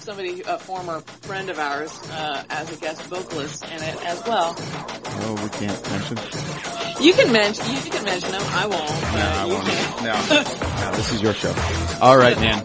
[0.01, 4.55] somebody, a former friend of ours, uh, as a guest vocalist in it as well.
[4.59, 6.19] Oh, we can't mention.
[7.03, 8.43] You can mention you can mention them.
[8.47, 8.91] I won't.
[8.91, 9.67] No, I won't.
[10.03, 11.55] No, no, this is your show.
[12.01, 12.65] All right, man.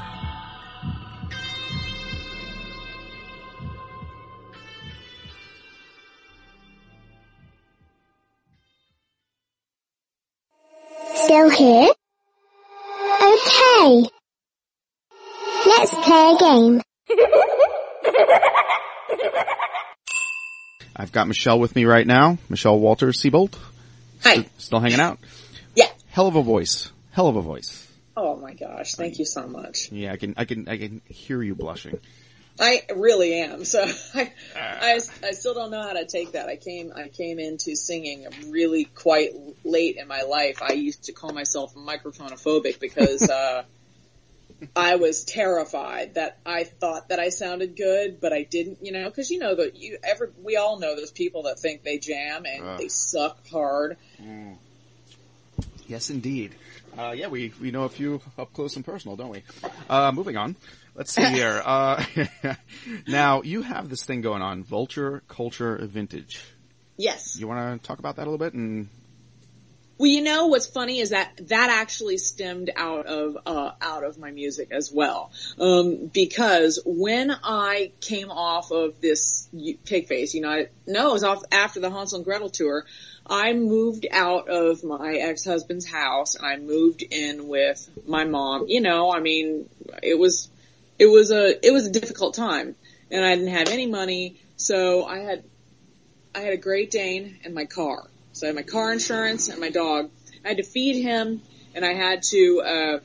[11.31, 11.87] Still here?
[13.23, 14.09] Okay.
[15.65, 16.81] Let's play a game.
[20.93, 22.37] I've got Michelle with me right now.
[22.49, 23.57] Michelle Walters Seibold.
[24.25, 24.45] Hi.
[24.57, 25.19] Still hanging out.
[25.73, 25.85] Yeah.
[26.09, 26.91] Hell of a voice.
[27.11, 27.87] Hell of a voice.
[28.17, 29.89] Oh my gosh, thank you so much.
[29.89, 31.97] Yeah, I can, I can, I can hear you blushing.
[32.61, 33.65] I really am.
[33.65, 36.47] So I, I, I still don't know how to take that.
[36.47, 39.31] I came, I came into singing really quite
[39.63, 40.61] late in my life.
[40.61, 43.63] I used to call myself microphonophobic because, uh,
[44.75, 49.09] I was terrified that I thought that I sounded good, but I didn't, you know,
[49.09, 52.45] cause you know that you ever, we all know those people that think they jam
[52.45, 52.77] and Ugh.
[52.77, 53.97] they suck hard.
[55.87, 56.53] Yes, indeed.
[56.95, 59.43] Uh, yeah, we, we know a few up close and personal, don't we?
[59.89, 60.55] Uh, moving on.
[60.93, 61.61] Let's see here.
[61.63, 62.03] Uh,
[63.07, 66.43] now you have this thing going on, Vulture Culture Vintage.
[66.97, 67.37] Yes.
[67.39, 68.89] You want to talk about that a little bit and
[69.97, 74.19] Well, you know what's funny is that that actually stemmed out of uh, out of
[74.19, 79.47] my music as well, um, because when I came off of this
[79.85, 82.85] Cake Face, you know, I, no, it was off after the Hanzel und Gretyl tour.
[83.25, 88.65] I moved out of my ex-husband's house and I moved in with my mom.
[88.67, 89.69] You know, I mean,
[90.03, 90.50] it was
[91.01, 92.75] it was a it was a difficult time,
[93.09, 95.43] and I didn't have any money, so I had
[96.35, 98.07] I had a Great Dane and my car.
[98.33, 100.11] So I had my car insurance and my dog.
[100.45, 101.41] I had to feed him
[101.73, 102.99] and I had to, uh,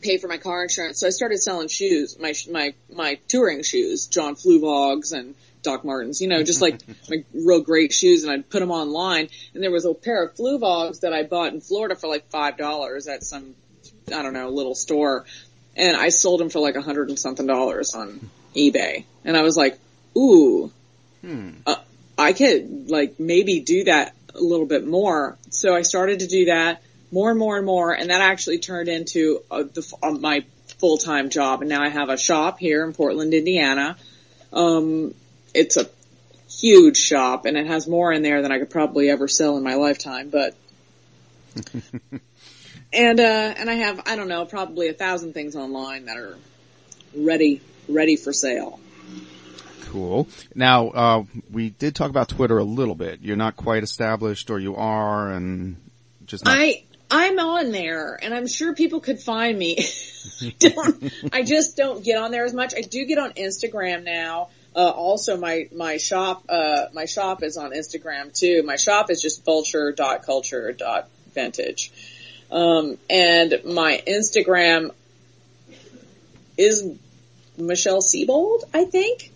[0.00, 1.00] pay for my car insurance.
[1.00, 6.20] So I started selling shoes, my, my, my touring shoes, John Fluevogs and Doc Martens,
[6.20, 6.80] you know, just like
[7.10, 10.34] my real great shoes and I'd put them online and there was a pair of
[10.36, 13.54] Fluevogs that I bought in Florida for like $5 at some,
[14.08, 15.26] I don't know, little store.
[15.78, 19.04] And I sold them for like a hundred and something dollars on eBay.
[19.24, 19.78] And I was like,
[20.16, 20.72] ooh,
[21.66, 21.76] uh,
[22.18, 25.38] I could like maybe do that a little bit more.
[25.50, 28.88] So I started to do that more and more and more, and that actually turned
[28.88, 30.44] into uh, the, uh, my
[30.78, 31.60] full time job.
[31.60, 33.96] And now I have a shop here in Portland, Indiana.
[34.52, 35.14] Um,
[35.54, 35.88] it's a
[36.50, 39.62] huge shop, and it has more in there than I could probably ever sell in
[39.62, 40.30] my lifetime.
[40.30, 40.54] But
[42.92, 46.36] and uh, and I have I don't know probably a thousand things online that are
[47.16, 48.80] ready ready for sale.
[49.86, 50.28] Cool.
[50.54, 53.20] Now, uh, we did talk about Twitter a little bit.
[53.22, 55.76] You're not quite established, or you are, and
[56.26, 56.58] just not.
[56.58, 59.78] I I'm on there, and I'm sure people could find me.
[60.58, 62.74] don't I just don't get on there as much.
[62.76, 64.50] I do get on Instagram now.
[64.76, 68.62] Uh, also my, my shop, uh, my shop is on Instagram too.
[68.62, 71.92] My shop is just vulture.culture.vintage.
[72.50, 74.90] Um, and my Instagram
[76.56, 76.88] is
[77.56, 79.30] Michelle Seibold, I think.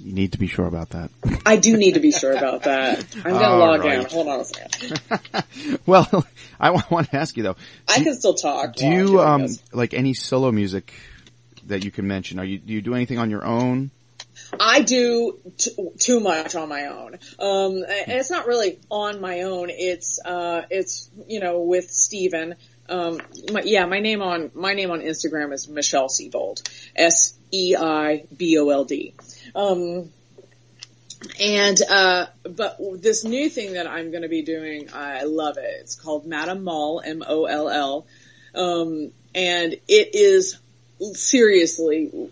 [0.00, 1.10] you need to be sure about that.
[1.46, 3.04] I do need to be sure about that.
[3.16, 4.00] I'm gonna All log right.
[4.00, 4.04] in.
[4.06, 5.00] Hold on a second.
[5.86, 6.26] well,
[6.60, 7.56] I want to ask you though.
[7.88, 8.74] I can still talk.
[8.76, 10.92] Do you um like any solo music
[11.66, 12.38] that you can mention?
[12.38, 13.90] Are you do you do anything on your own?
[14.58, 17.18] I do t- too much on my own.
[17.38, 19.70] Um, and it's not really on my own.
[19.70, 22.54] It's, uh, it's, you know, with Steven.
[22.88, 23.20] Um,
[23.52, 26.66] my, yeah, my name on, my name on Instagram is Michelle Seibold.
[26.96, 27.44] S-E-I-B-O-L-D.
[29.54, 30.10] Um,
[31.40, 35.80] and, uh, but this new thing that I'm going to be doing, I love it.
[35.80, 38.06] It's called Madam Moll, M-O-L-L.
[38.54, 40.58] Um, and it is
[41.12, 42.30] seriously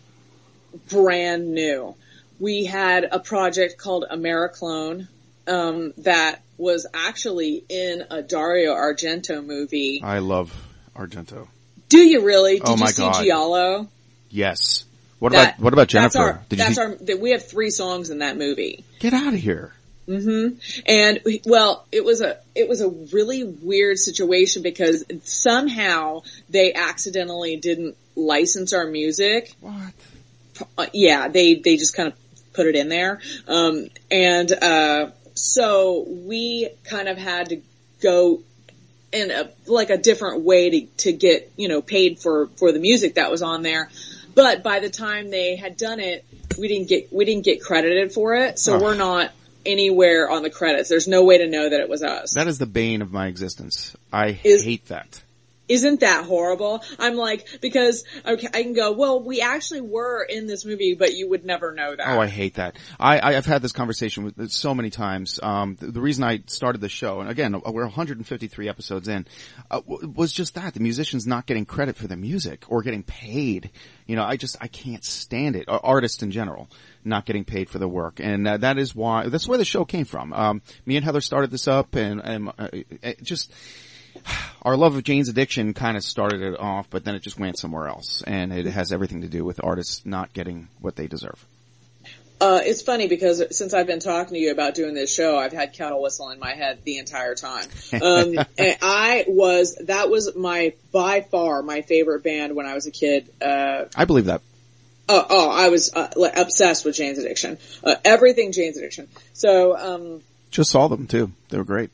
[0.89, 1.95] brand new.
[2.39, 5.09] We had a project called Americlone,
[5.47, 10.01] um, that was actually in a Dario Argento movie.
[10.03, 10.53] I love
[10.95, 11.49] Argento.
[11.89, 12.55] Do you really?
[12.59, 13.23] Did Oh my you see God.
[13.25, 13.89] Giallo?
[14.31, 14.85] Yes.
[15.19, 16.19] What That- about what about That's Jennifer?
[16.19, 18.85] our, Did you that's our, that we have three songs in that movie.
[18.99, 19.73] get out of here?
[20.09, 27.57] And well, it was a it was a really weird situation because somehow they accidentally
[27.57, 29.53] didn't license our music.
[29.61, 29.93] What?
[30.79, 32.19] Uh, yeah, they they just kind of
[32.57, 37.61] put it in there, um, and uh, so we kind of had to
[38.03, 38.41] go
[39.13, 42.81] in a like a different way to to get you know paid for for the
[42.81, 43.89] music that was on there.
[44.35, 46.25] But by the time they had done it,
[46.59, 48.83] we didn't get we didn't get credited for it, so Oh.
[48.83, 49.31] we're not
[49.65, 50.89] anywhere on the credits.
[50.89, 52.35] There's no way to know that it was us.
[52.35, 53.97] That is the bane of my existence.
[54.13, 55.21] I Is- hate that.
[55.69, 56.83] Isn't that horrible?
[56.99, 61.15] I'm like, because okay, I can go, well, we actually were in this movie, but
[61.15, 62.09] you would never know that.
[62.09, 62.77] Oh, I hate that.
[63.01, 65.41] I, I have had this conversation with so many times.
[65.43, 69.27] Um, the, the reason I started the show, and again, we're 153 episodes in,
[69.71, 73.71] uh, was just that the musicians not getting credit for their music or getting paid.
[74.07, 75.65] You know, I just I can't stand it.
[75.69, 76.69] Artists in general
[77.05, 79.85] not getting paid for their work, and uh, that is why that's where the show
[79.85, 80.33] came from.
[80.33, 82.69] Um, me and Heather started this up, and, and uh,
[83.23, 83.53] just
[84.63, 87.59] our love of Jane's Addiction kind of started it off, but then it just went
[87.59, 91.45] somewhere else, and it has everything to do with artists not getting what they deserve.
[92.39, 95.53] Uh, it's funny because since I've been talking to you about doing this show, I've
[95.53, 97.65] had Kettle Whistle in my head the entire time.
[97.95, 102.87] Um, and I was, that was my, by far, my favorite band when I was
[102.87, 103.31] a kid.
[103.41, 104.43] Uh, I believe that.
[105.09, 107.57] oh, oh, I was uh, obsessed with Jane's Addiction.
[107.83, 109.09] Uh, everything Jane's Addiction.
[109.33, 111.33] So, um, Just saw them too.
[111.49, 111.91] They were great.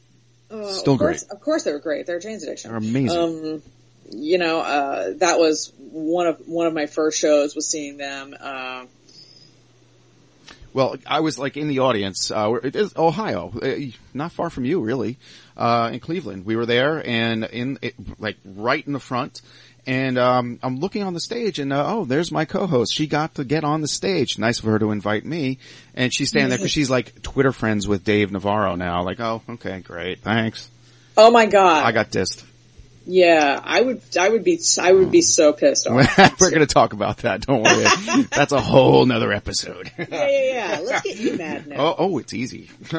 [0.52, 1.32] Uh, Still of course, great.
[1.32, 2.06] Of course they were great.
[2.06, 2.70] They're Jane's Addiction.
[2.70, 3.18] They're amazing.
[3.18, 3.62] Um,
[4.10, 8.34] you know, uh, that was one of, one of my first shows was seeing them.
[8.38, 8.88] Um,
[10.74, 12.30] well, I was like in the audience.
[12.30, 15.18] Uh, it is Ohio, uh, not far from you, really,
[15.56, 16.46] uh, in Cleveland.
[16.46, 19.42] We were there, and in it, like right in the front.
[19.84, 22.94] And um, I'm looking on the stage, and uh, oh, there's my co-host.
[22.94, 24.38] She got to get on the stage.
[24.38, 25.58] Nice of her to invite me.
[25.94, 29.02] And she's standing there because she's like Twitter friends with Dave Navarro now.
[29.02, 30.70] Like, oh, okay, great, thanks.
[31.16, 31.84] oh my God.
[31.84, 32.44] I got dissed.
[33.04, 36.16] Yeah, I would, I would be, I would be so pissed off.
[36.40, 37.46] We're going to talk about that.
[37.46, 38.26] Don't worry.
[38.30, 39.90] That's a whole nother episode.
[39.98, 40.80] yeah, yeah, yeah.
[40.82, 41.76] Let's get you mad now.
[41.78, 42.70] oh, oh, it's easy.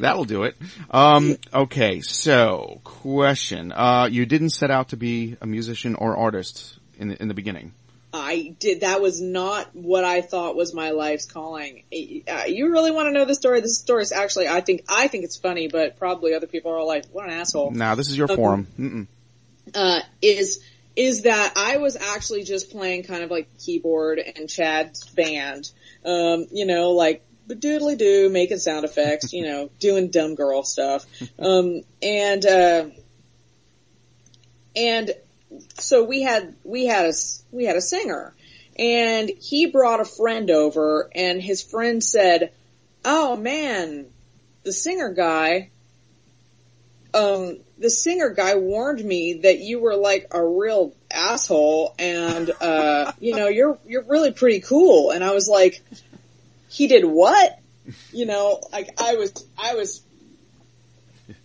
[0.00, 0.56] That'll do it.
[0.90, 3.72] Um, okay, so question.
[3.72, 7.34] Uh, you didn't set out to be a musician or artist in the, in the
[7.34, 7.74] beginning.
[8.12, 8.80] I did.
[8.80, 11.84] That was not what I thought was my life's calling.
[12.28, 13.60] Uh, you really want to know the story?
[13.60, 16.84] This story is actually, I think, I think it's funny, but probably other people are
[16.84, 18.66] like, "What an asshole." Now, this is your forum.
[18.78, 19.06] Mm-mm.
[19.74, 20.62] uh, is
[20.94, 25.70] is that I was actually just playing kind of like keyboard and Chad's band,
[26.04, 31.06] um, you know, like doodly doo, making sound effects, you know, doing dumb girl stuff,
[31.38, 32.84] um, and uh,
[34.76, 35.12] and
[35.74, 37.12] so we had we had a
[37.50, 38.34] we had a singer,
[38.78, 42.52] and he brought a friend over, and his friend said,
[43.04, 44.06] "Oh man,
[44.64, 45.70] the singer guy."
[47.14, 53.12] um, the singer guy warned me that you were like a real asshole and, uh,
[53.20, 55.10] you know, you're, you're really pretty cool.
[55.10, 55.82] And I was like,
[56.68, 57.58] he did what?
[58.12, 60.02] You know, like I was, I was,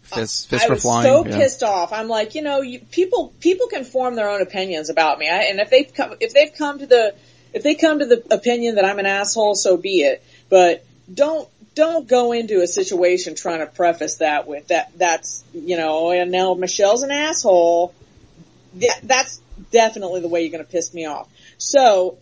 [0.08, 1.06] Fist, fist I was flying.
[1.06, 1.38] so yeah.
[1.38, 1.92] pissed off.
[1.92, 5.30] I'm like, you know, you, people, people can form their own opinions about me.
[5.30, 7.14] I, and if they've come, if they've come to the,
[7.54, 10.24] if they come to the opinion that I'm an asshole, so be it.
[10.50, 15.78] But don't, don't go into a situation trying to preface that with that, that's, you
[15.78, 17.94] know, and now Michelle's an asshole.
[18.76, 19.42] That, that's
[19.72, 21.30] definitely the way you're going to piss me off.
[21.58, 22.18] So,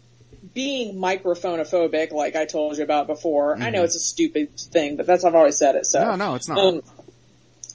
[0.53, 5.05] being microphonophobic, like I told you about before, I know it's a stupid thing, but
[5.05, 5.99] that's, I've always said it, so.
[5.99, 6.17] Mm-hmm.
[6.17, 6.57] No, no, it's not.
[6.57, 6.81] Um,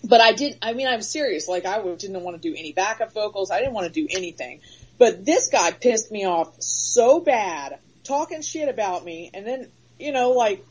[0.05, 1.49] but I did, I mean, I'm serious.
[1.49, 3.51] Like I didn't want to do any backup vocals.
[3.51, 4.61] I didn't want to do anything.
[4.99, 10.13] But this guy pissed me off so bad, talking shit about me, and then, you
[10.13, 10.65] know, like,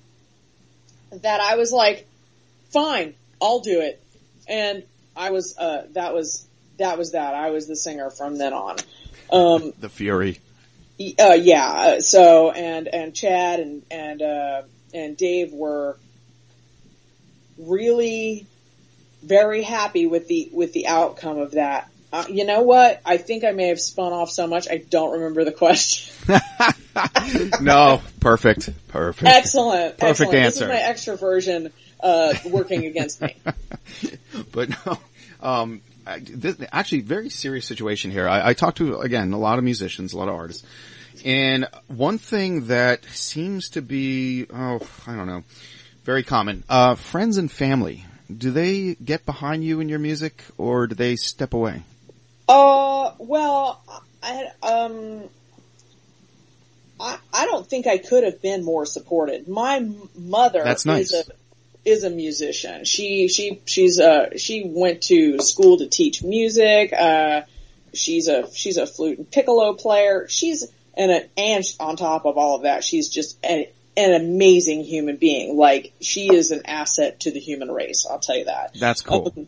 [1.12, 2.08] that I was like,
[2.70, 4.00] fine, I'll do it.
[4.48, 4.84] And
[5.16, 6.46] I was, uh, that was,
[6.78, 7.34] that was that.
[7.34, 8.78] I was the singer from then on.
[9.32, 10.40] Um, the fury.
[11.20, 11.68] uh, yeah.
[11.68, 14.62] uh, So and and Chad and and uh,
[14.94, 15.98] and Dave were
[17.58, 18.48] really
[19.24, 21.90] very happy with the with the outcome of that.
[22.12, 23.02] Uh, you know what?
[23.06, 26.16] I think I may have spun off so much I don't remember the question.
[27.62, 29.28] no, perfect, perfect.
[29.28, 30.36] excellent, Perfect excellent.
[30.36, 30.68] answer.
[30.68, 33.36] This is my extroversion uh, working against me.
[34.52, 34.98] but no,
[35.42, 35.82] um,
[36.20, 38.28] this, actually, very serious situation here.
[38.28, 40.66] I, I talked to again a lot of musicians, a lot of artists,
[41.24, 45.44] And one thing that seems to be, oh, I don't know,
[46.04, 48.06] very common, uh, friends and family.
[48.36, 51.84] Do they get behind you in your music or do they step away?
[52.48, 53.84] Uh, well,
[54.22, 55.24] I, um,
[57.00, 59.48] I, I don't think I could have been more supported.
[59.48, 61.12] My mother That's nice.
[61.12, 62.86] is a, is a musician.
[62.86, 66.94] She, she, she's uh she went to school to teach music.
[66.94, 67.42] Uh,
[67.94, 70.28] she's a, she's a flute and piccolo player.
[70.30, 73.66] She's, and, a, and on top of all of that, she's just an,
[74.00, 75.58] an amazing human being.
[75.58, 78.08] Like, she is an asset to the human race.
[78.10, 78.76] I'll tell you that.
[78.80, 79.34] That's cool.
[79.36, 79.48] Um,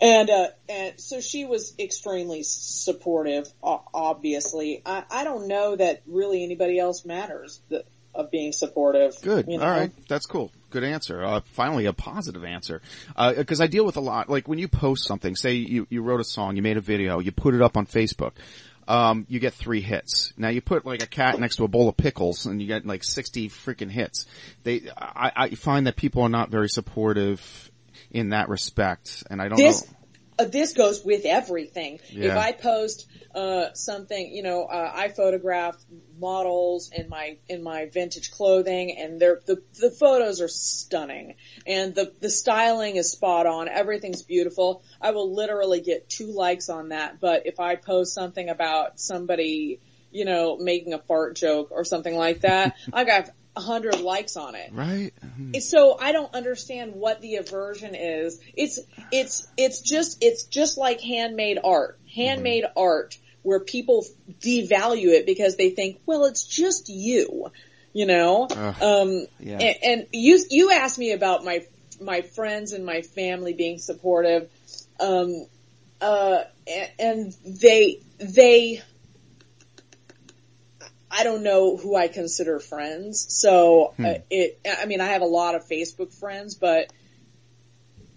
[0.00, 4.82] and, uh, and so she was extremely supportive, obviously.
[4.84, 9.14] I, I don't know that really anybody else matters that, of being supportive.
[9.22, 9.46] Good.
[9.48, 9.64] you know?
[9.64, 9.92] All right.
[10.08, 10.50] That's cool.
[10.70, 11.22] Good answer.
[11.22, 12.82] Uh, finally a positive answer.
[13.14, 16.02] Uh, cause I deal with a lot, like when you post something, say you, you
[16.02, 18.32] wrote a song, you made a video, you put it up on Facebook,
[18.88, 20.32] um, you get three hits.
[20.36, 22.86] Now you put like a cat next to a bowl of pickles and you get
[22.86, 24.26] like 60 freaking hits.
[24.64, 27.70] They, I, I find that people are not very supportive
[28.10, 29.96] in that respect and I don't This, know.
[30.42, 32.00] Uh, this goes with everything.
[32.30, 35.76] If I post, uh, something, you know, uh, I photograph
[36.18, 41.36] models in my, in my vintage clothing and they're, the, the photos are stunning
[41.66, 43.68] and the, the styling is spot on.
[43.68, 44.82] Everything's beautiful.
[45.00, 47.20] I will literally get two likes on that.
[47.20, 49.80] But if I post something about somebody,
[50.10, 54.54] you know, making a fart joke or something like that, I got hundred likes on
[54.54, 54.70] it.
[54.72, 55.12] Right?
[55.60, 58.40] So I don't understand what the aversion is.
[58.54, 58.80] It's,
[59.10, 61.98] it's, it's just, it's just like handmade art.
[62.14, 64.06] Handmade art where people
[64.40, 67.50] devalue it because they think, well, it's just you,
[67.92, 68.46] you know?
[68.50, 68.82] Ugh.
[68.82, 69.58] um, Yeah.
[69.58, 71.66] and, and you, you asked me about my,
[72.00, 74.48] my friends and my family being supportive.
[75.00, 75.46] Um,
[76.00, 78.82] uh, and, and they, they,
[81.12, 83.26] I don't know who I consider friends.
[83.28, 86.90] So uh, it, I mean, I have a lot of Facebook friends, but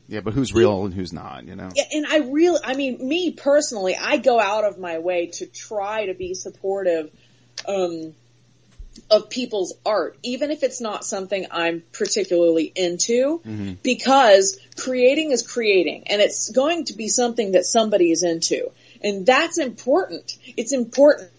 [0.08, 1.70] Yeah, but who's real and who's not, you know?
[1.76, 5.46] yeah, and I really, I mean, me personally, I go out of my way to
[5.46, 7.12] try to be supportive,
[7.68, 8.14] um,
[9.12, 13.42] of people's art, even if it's not something I'm particularly into,
[13.84, 18.72] because creating is creating and it's going to be something that somebody is into.
[19.02, 20.38] And that's important.
[20.56, 21.30] It's important.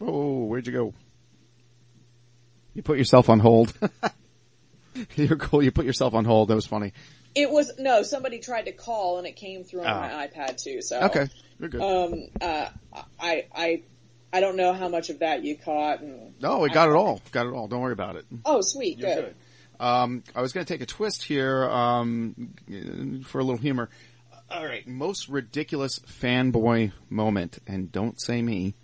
[0.00, 0.94] Oh, where'd you go?
[2.74, 3.72] You put yourself on hold.
[5.16, 5.62] You're cool.
[5.62, 6.48] You put yourself on hold.
[6.48, 6.92] That was funny.
[7.34, 10.00] It was, no, somebody tried to call and it came through on Ah.
[10.00, 11.00] my iPad too, so.
[11.02, 11.28] Okay.
[11.58, 11.80] You're good.
[11.80, 12.68] Um, uh,
[13.20, 13.82] I, I,
[14.32, 17.20] I don't know how much of that you caught and, no, we got it all.
[17.32, 17.68] Got it all.
[17.68, 18.24] Don't worry about it.
[18.44, 19.24] oh sweet, You're good.
[19.78, 19.84] good.
[19.84, 22.50] Um, I was going to take a twist here um,
[23.26, 23.88] for a little humor.
[24.50, 28.74] All right, most ridiculous fanboy moment, and don't say me.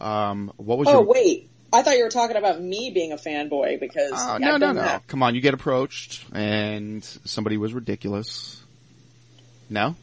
[0.00, 1.02] Um, what was Oh your?
[1.04, 4.56] wait, I thought you were talking about me being a fanboy because Oh, I've no,
[4.56, 4.82] no, no.
[4.82, 5.06] that.
[5.06, 8.62] Come on, you get approached, and somebody was ridiculous.
[9.70, 9.96] No.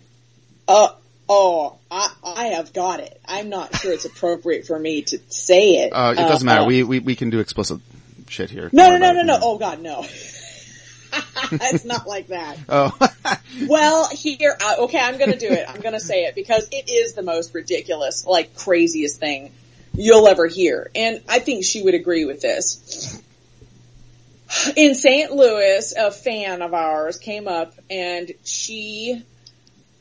[0.68, 0.90] Uh,
[1.30, 3.20] oh, I, I have got it.
[3.26, 5.92] I'm not sure it's appropriate for me to say it.
[5.94, 6.62] Uh, it doesn't matter.
[6.62, 7.80] uh, we, we we can do explicit
[8.30, 8.70] shit here.
[8.74, 9.40] No, no, no, no, no.
[9.42, 10.06] Oh God, no.
[11.52, 12.58] it's not like that.
[12.70, 12.92] Oh,
[13.68, 15.66] Well, here, uh, okay, I'm gonna do it.
[15.70, 19.52] I'm gonna say it because it is the most ridiculous, like craziest thing
[19.96, 20.90] you'll ever hear.
[20.96, 23.22] And I think she would agree with this.
[24.76, 25.32] In St.
[25.32, 29.24] Louis, a fan of ours came up and she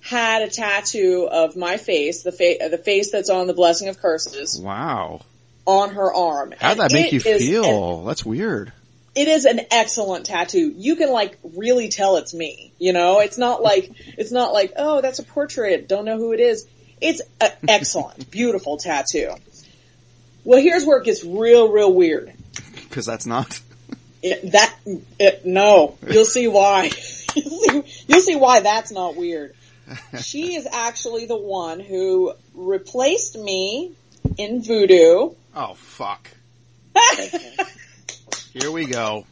[0.03, 3.99] had a tattoo of my face, the fa- the face that's on the blessing of
[3.99, 5.21] curses, wow.
[5.65, 6.53] on her arm.
[6.59, 8.05] How'd that And make you is an feel?
[8.05, 8.73] That's weird.
[9.15, 10.75] it is an excellent tattoo.
[10.77, 12.73] You can like really tell it's me.
[12.79, 15.89] You know, it's not like it's not like oh that's a portrait.
[15.89, 16.67] Don't know who it is.
[17.01, 19.33] It's an excellent, beautiful tattoo.
[20.45, 22.33] Well, here's where it gets real, real weird.
[22.75, 23.61] Because that's not.
[24.23, 24.75] It, that
[25.19, 26.85] it, no, you'll see why.
[27.35, 29.55] you'll, see, you'll see why that's not weird.
[30.21, 33.93] She is actually the one who replaced me
[34.39, 35.35] in Voodou.
[35.55, 36.29] Oh fuck.
[38.53, 39.27] Here we go.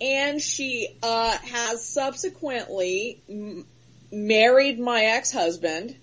[0.00, 3.64] and she uh, has subsequently m-
[4.12, 5.96] married my ex-husband.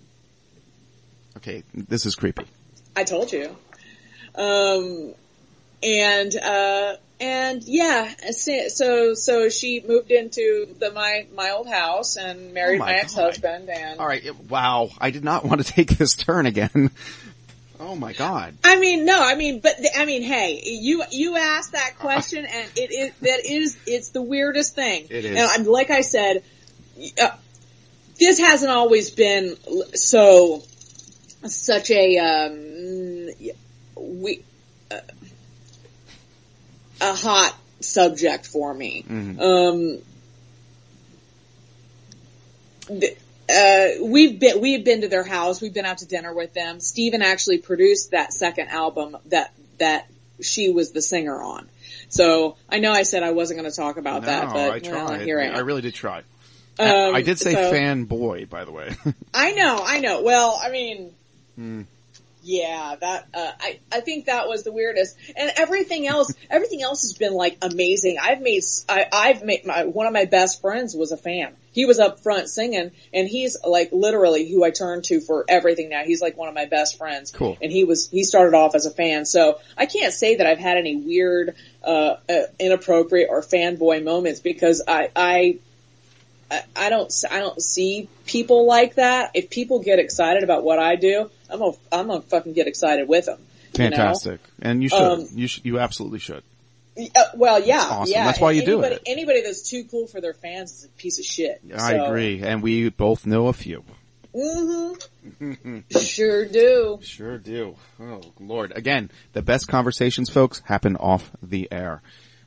[1.36, 2.44] Okay, this is creepy.
[2.96, 3.56] I told you.
[4.34, 5.14] Um,
[5.82, 12.52] and uh, and yeah, so so she moved into the my my old house and
[12.52, 13.68] married Oh my my, ex-husband.
[13.68, 14.34] And All right.
[14.48, 14.90] wow.
[14.98, 16.90] I did not want to take this turn again.
[17.78, 18.54] Oh my god.
[18.64, 22.70] I mean, no, I mean, but I mean, hey, you you asked that question, and
[22.76, 25.06] it is that is it's the weirdest thing.
[25.10, 25.36] It is.
[25.36, 26.42] And I'm, like I said,
[27.20, 27.30] uh,
[28.18, 29.56] this hasn't always been
[29.94, 30.62] so
[31.44, 33.54] such a um,
[33.96, 34.42] we
[34.90, 35.00] uh,
[37.00, 39.04] a hot subject for me.
[39.08, 39.98] Um,
[42.88, 43.18] th-
[43.48, 45.60] uh, we've been we've been to their house.
[45.60, 46.80] We've been out to dinner with them.
[46.80, 50.08] Steven actually produced that second album that that
[50.40, 51.68] she was the singer on.
[52.08, 54.90] So I know I said I wasn't going to talk about no, that, but I
[54.90, 55.56] well, here I am.
[55.56, 56.22] I really did try.
[56.78, 58.96] Um, I did say so- fanboy, by the way.
[59.34, 60.22] I know, I know.
[60.22, 61.12] Well, I mean,
[61.56, 61.82] Hmm.
[62.44, 67.02] Yeah, that uh, I I think that was the weirdest, and everything else, everything else
[67.02, 68.18] has been like amazing.
[68.22, 71.54] I've made, s- I, have made my one of my best friends was a fan.
[71.72, 75.88] He was up front singing, and he's like literally who I turn to for everything
[75.88, 76.04] now.
[76.04, 77.32] He's like one of my best friends.
[77.32, 77.56] Cool.
[77.60, 80.58] And he was he started off as a fan, so I can't say that I've
[80.58, 85.58] had any weird, uh, uh inappropriate or fanboy moments because I I
[86.50, 89.32] I, I don't I don't see people like that.
[89.34, 93.08] If people get excited about what I do, I'm gonna I'm gonna fucking get excited
[93.08, 93.40] with them.
[93.78, 93.90] you know?
[93.90, 95.00] Fantastic, and you should.
[95.02, 95.64] Um, you should.
[95.64, 96.42] You absolutely should.
[96.96, 98.12] Uh, well, yeah, That's awesome.
[98.12, 98.24] yeah.
[98.24, 99.02] That's why you do anybody, it.
[99.06, 101.60] Anybody that's too cool for their fans is a piece of shit.
[101.74, 103.84] I So- agree, and we both know a few.
[104.34, 105.78] Mm-hmm.
[105.98, 106.98] sure do.
[107.02, 107.76] Sure do.
[108.00, 108.72] Oh Lord!
[108.76, 112.02] Again, the best conversations, folks, happen off the air.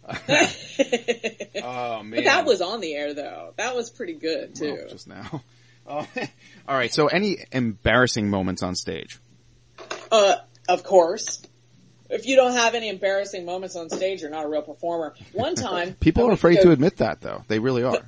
[1.63, 2.11] oh man!
[2.11, 3.53] But that was on the air though.
[3.57, 4.73] That was pretty good too.
[4.73, 5.43] Well, just now.
[5.87, 6.05] All
[6.67, 6.93] right.
[6.93, 9.19] So, any embarrassing moments on stage?
[10.11, 10.35] Uh,
[10.67, 11.41] of course.
[12.09, 15.13] If you don't have any embarrassing moments on stage, you're not a real performer.
[15.33, 17.43] One time, People are afraid go- to admit that, though.
[17.47, 17.99] They really are.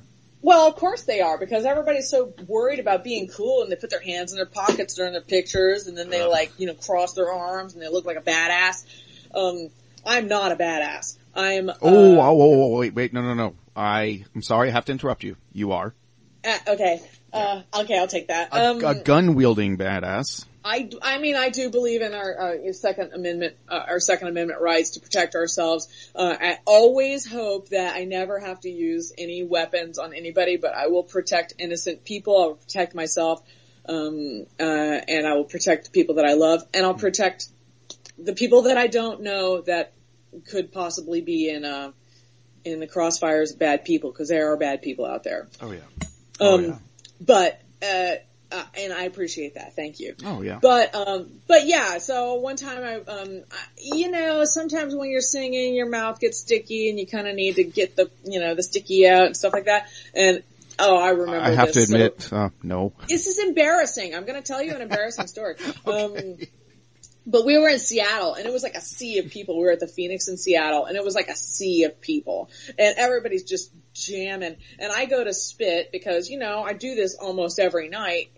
[0.42, 3.90] Well, of course they are because everybody's so worried about being cool and they put
[3.90, 7.12] their hands in their pockets during their pictures and then they like, you know, cross
[7.12, 8.86] their arms and they look like a badass.
[9.34, 9.68] Um,
[10.06, 11.18] I'm not a badass.
[11.34, 13.54] I'm, uh, Oh, oh, oh, oh, wait, wait, no, no, no.
[13.74, 15.36] I, I'm sorry, I have to interrupt you.
[15.52, 15.94] You are
[16.44, 17.00] uh, okay.
[17.32, 18.48] Uh, okay, I'll take that.
[18.52, 20.46] a, Um, a gun wielding badass.
[20.64, 24.60] I, I mean, I do believe in our uh, Second Amendment, uh, our Second Amendment
[24.60, 25.88] rights to protect ourselves.
[26.14, 30.74] Uh, I always hope that I never have to use any weapons on anybody, but
[30.74, 32.36] I will protect innocent people.
[32.36, 33.42] I will protect myself,
[33.88, 37.48] um, uh, and I will protect the people that I love, and I'll protect
[38.18, 39.92] the people that I don't know that
[40.50, 41.92] could possibly be in uh,
[42.64, 45.48] in the crossfires of bad people because there are bad people out there.
[45.60, 45.78] Oh yeah.
[45.80, 46.10] Um,
[46.40, 46.78] Oh yeah.
[47.20, 48.14] but uh,
[48.52, 49.76] uh, and I appreciate that.
[49.76, 50.14] Thank you.
[50.24, 50.58] Oh yeah.
[50.60, 51.98] But um, but yeah.
[51.98, 56.38] So one time I um, I, you know, sometimes when you're singing, your mouth gets
[56.38, 59.36] sticky, and you kind of need to get the you know the sticky out and
[59.36, 59.88] stuff like that.
[60.14, 60.42] And
[60.78, 61.40] oh, I remember.
[61.40, 61.88] I have to this.
[61.88, 62.92] So- admit, uh, no.
[63.08, 64.14] this is embarrassing.
[64.14, 65.56] I'm going to tell you an embarrassing story.
[65.86, 66.36] Um,
[67.26, 69.56] but we were in Seattle and it was like a sea of people.
[69.58, 72.50] We were at the Phoenix in Seattle and it was like a sea of people
[72.78, 74.56] and everybody's just jamming.
[74.78, 78.30] And I go to spit because, you know, I do this almost every night.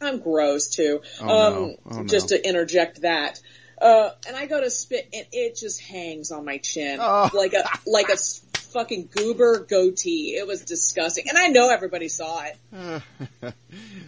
[0.00, 1.02] I'm gross too.
[1.20, 1.34] Oh, no.
[1.34, 2.04] um, Oh, no.
[2.06, 3.40] just to interject that.
[3.80, 7.30] Uh, and I go to spit and it just hangs on my chin Oh.
[7.34, 8.16] like a, like a
[8.58, 10.36] fucking goober goatee.
[10.36, 11.28] It was disgusting.
[11.28, 13.02] And I know everybody saw it.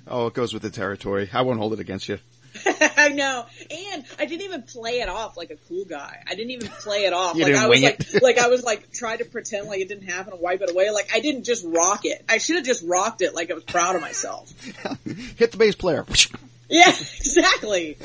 [0.07, 1.31] Oh, it goes with the territory.
[1.33, 2.19] I won't hold it against you.
[2.97, 3.47] I know.
[3.71, 6.23] And I didn't even play it off like a cool guy.
[6.27, 7.37] I didn't even play it off.
[7.37, 10.33] Like I was like like I was like trying to pretend like it didn't happen
[10.33, 10.91] and wipe it away.
[10.91, 12.25] Like I didn't just rock it.
[12.29, 14.51] I should have just rocked it like I was proud of myself.
[15.37, 16.05] Hit the bass player.
[16.69, 17.99] Yeah, exactly.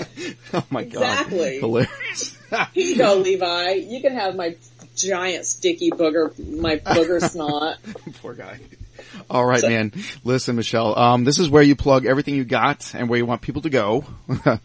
[0.54, 1.02] oh my god.
[1.02, 1.60] Exactly.
[1.60, 2.38] Hilarious.
[2.74, 3.72] Here you go, Levi.
[3.76, 4.58] You can have my
[4.94, 7.78] giant sticky booger, my booger snot.
[8.22, 8.60] Poor guy.
[9.30, 9.92] All right, man.
[10.24, 10.98] Listen, Michelle.
[10.98, 13.70] Um, this is where you plug everything you got and where you want people to
[13.70, 14.06] go.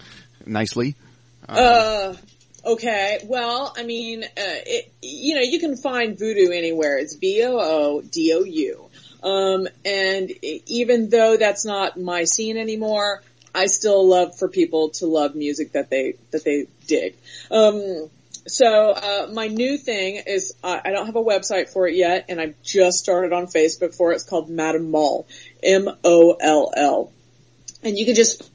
[0.46, 0.94] Nicely.
[1.48, 2.14] Uh,
[2.64, 3.20] okay.
[3.24, 6.98] Well, I mean, uh, it, you know, you can find Voodou anywhere.
[6.98, 8.88] It's V-O-O-D-O-U.
[9.22, 13.22] Um, and even though that's not my scene anymore,
[13.54, 17.14] I still love for people to love music that they, that they dig.
[17.50, 18.10] Um,
[18.46, 22.26] so, uh, my new thing is, uh, I don't have a website for it yet,
[22.28, 24.16] and I've just started on Facebook for it.
[24.16, 25.26] It's called Madam Moll.
[25.62, 27.12] M-O-L-L.
[27.84, 28.48] And you can just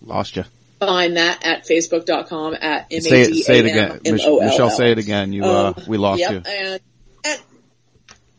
[0.00, 0.44] Lost you.
[0.80, 4.00] find that at facebook.com at m a Say it, say it again.
[4.04, 4.48] m Mich- m o l l.
[4.48, 5.32] Michelle, say it again.
[5.32, 6.42] You, uh, Um, we lost yep, you.
[6.44, 6.80] And,
[7.24, 7.40] and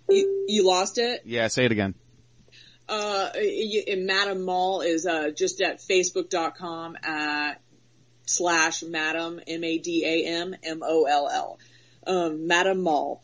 [0.10, 1.22] you, you lost it?
[1.26, 1.96] Yeah, say it again.
[2.90, 3.30] Uh,
[3.98, 7.62] Madam Moll is, uh, just at facebook.com at
[8.26, 11.60] slash Madam, M-A-D-A-M, M-O-L-L.
[12.06, 13.22] Um, Madam Moll.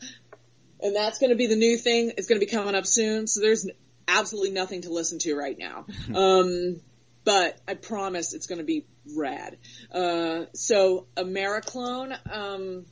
[0.82, 2.12] And that's gonna be the new thing.
[2.16, 3.26] It's gonna be coming up soon.
[3.26, 3.68] So there's
[4.08, 5.86] absolutely nothing to listen to right now.
[6.14, 6.80] Um,
[7.24, 9.58] but I promise it's gonna be rad.
[9.92, 12.86] Uh, so Americlone, um,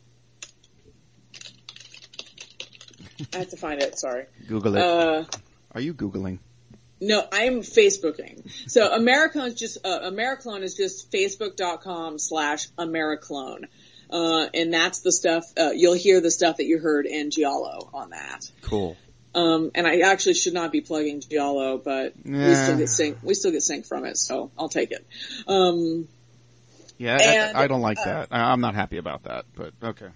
[3.35, 4.27] I have to find it, sorry.
[4.47, 4.83] Google it.
[4.83, 5.25] Uh,
[5.73, 6.39] Are you Googling?
[7.01, 8.51] No, I'm Facebooking.
[8.69, 13.67] So Americlone is just uh, Americlone is just facebook.com slash Americlone.
[14.11, 17.91] Uh, and that's the stuff, uh, you'll hear the stuff that you heard in Giallo
[17.93, 18.51] on that.
[18.63, 18.97] Cool.
[19.35, 23.35] Um, and I actually should not be plugging Giallo, but we still get sync, we
[23.35, 25.07] still get sync from it, so I'll take it.
[25.47, 26.09] Um,
[26.97, 28.29] Yeah, And, I, I don't like uh, that.
[28.31, 30.09] I, I'm not happy about that, but okay.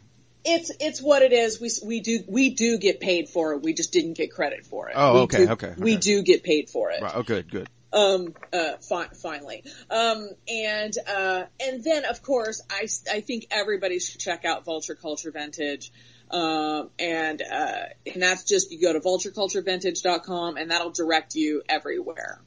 [0.44, 1.60] It's, it's what it is.
[1.60, 3.62] We, we do, we do get paid for it.
[3.62, 4.94] We just didn't get credit for it.
[4.96, 7.00] Oh, We okay, do- okay, We do get paid for it.
[7.02, 7.68] Right, oh, good, good.
[7.92, 13.98] um uh fi- finally um and uh and then of course i i think everybody
[13.98, 15.92] should check out vulture culture vintage
[16.30, 22.40] um and uh and that's just you go to vultureculturevintage.com and that'll direct you everywhere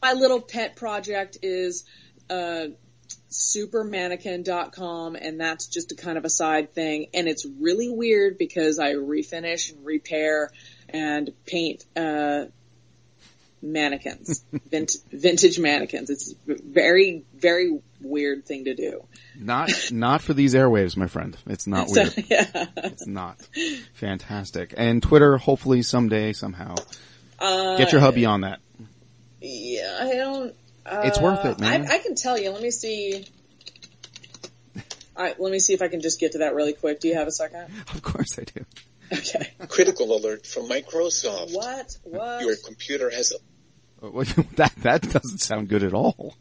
[0.00, 1.84] my little pet project is
[2.28, 2.66] uh
[3.30, 8.78] supermannequin.com and that's just a kind of a side thing and it's really weird because
[8.78, 10.50] i refinish and repair
[10.88, 12.44] and paint uh
[13.62, 16.08] mannequins, Vint- vintage mannequins.
[16.08, 19.04] It's a very, very weird thing to do.
[19.38, 21.36] Not, not for these airwaves, my friend.
[21.46, 22.24] It's not So, weird.
[22.30, 22.66] yeah.
[22.78, 23.38] It's not.
[23.92, 24.72] Fantastic.
[24.78, 26.76] And Twitter, hopefully someday, somehow.
[27.38, 28.60] Uh, Get your hubby on that.
[29.42, 30.54] yeah, I don't.
[30.86, 31.86] Uh, It's worth it, man.
[31.90, 32.50] I, I can tell you.
[32.50, 33.24] Let me see.
[35.16, 37.00] All right, let me see if I can just get to that really quick.
[37.00, 37.66] Do you have a second?
[37.94, 38.64] Of course I do.
[39.12, 39.52] Okay.
[39.68, 41.54] Critical alert from Microsoft.
[41.54, 41.96] What?
[42.04, 42.42] What?
[42.42, 43.36] Your computer has a
[44.56, 46.36] that, that doesn't sound good at all.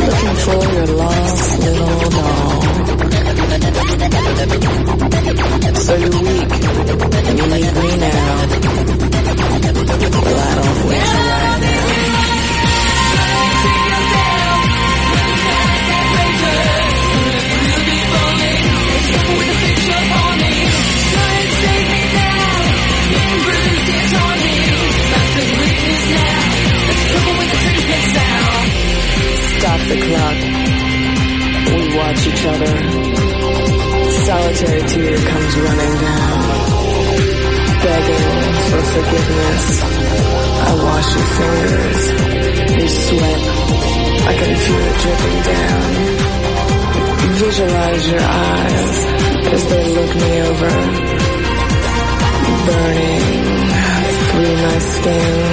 [0.05, 2.61] Looking for your lost little doll.
[5.75, 6.51] So you're weak,
[7.27, 8.35] and you need me now.
[10.23, 11.55] Well, I don't wish you right.
[29.57, 30.54] Stop the clock.
[31.97, 32.73] Watch each other.
[34.25, 36.39] Solitary tear comes running down.
[37.83, 39.65] Begging for forgiveness.
[40.59, 42.01] I wash your fingers.
[42.75, 43.41] You sweat.
[44.27, 45.89] I can feel it dripping down.
[47.39, 49.05] Visualize your eyes
[49.53, 50.71] as they look me over.
[52.65, 53.25] Burning
[54.31, 55.45] through my skin.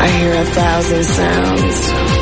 [0.00, 2.21] I hear a thousand sounds.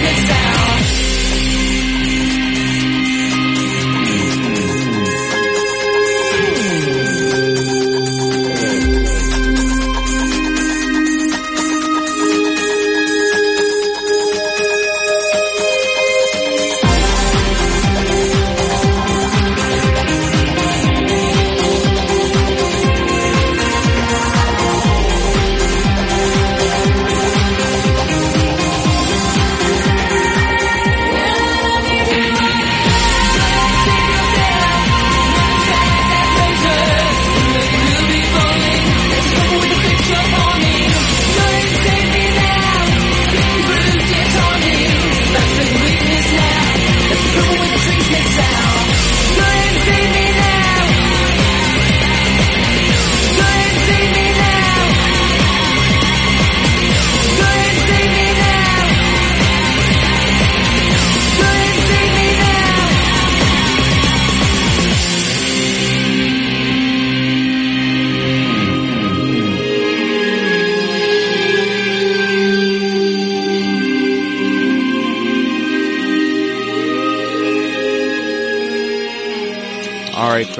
[0.00, 0.57] music sound.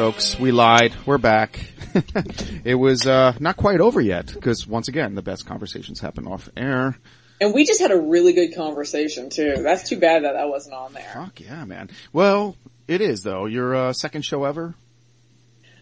[0.09, 0.39] Folks.
[0.39, 0.95] We lied.
[1.05, 1.61] We're back.
[2.65, 6.49] it was uh, not quite over yet because once again, the best conversations happen off
[6.57, 6.97] air.
[7.43, 9.57] And we just had a really good conversation too.
[9.59, 11.11] That's too bad that that wasn't on there.
[11.13, 11.91] Fuck yeah, man.
[12.11, 12.57] Well,
[12.87, 13.45] it is though.
[13.45, 14.75] Your uh, second show ever.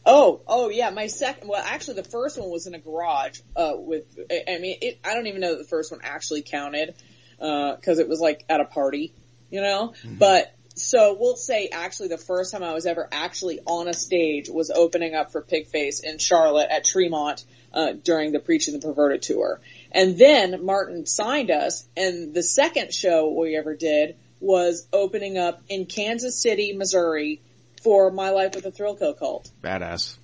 [0.04, 3.74] Oh, oh yeah, my second, well actually the first one was in a garage, uh,
[3.76, 6.96] with, I mean, it, I don't even know that the first one actually counted,
[7.40, 9.14] uh, cause it was like at a party,
[9.50, 13.88] you know, but so we'll say actually the first time I was ever actually on
[13.88, 18.74] a stage was opening up for Pigface in Charlotte at Tremont, uh, during the Preaching
[18.74, 19.60] the Perverted tour.
[19.92, 25.62] And then Martin signed us and the second show we ever did was opening up
[25.68, 27.40] in Kansas City, Missouri
[27.82, 29.50] for My Life with the Thrill Kill Kult.
[29.62, 30.16] Badass.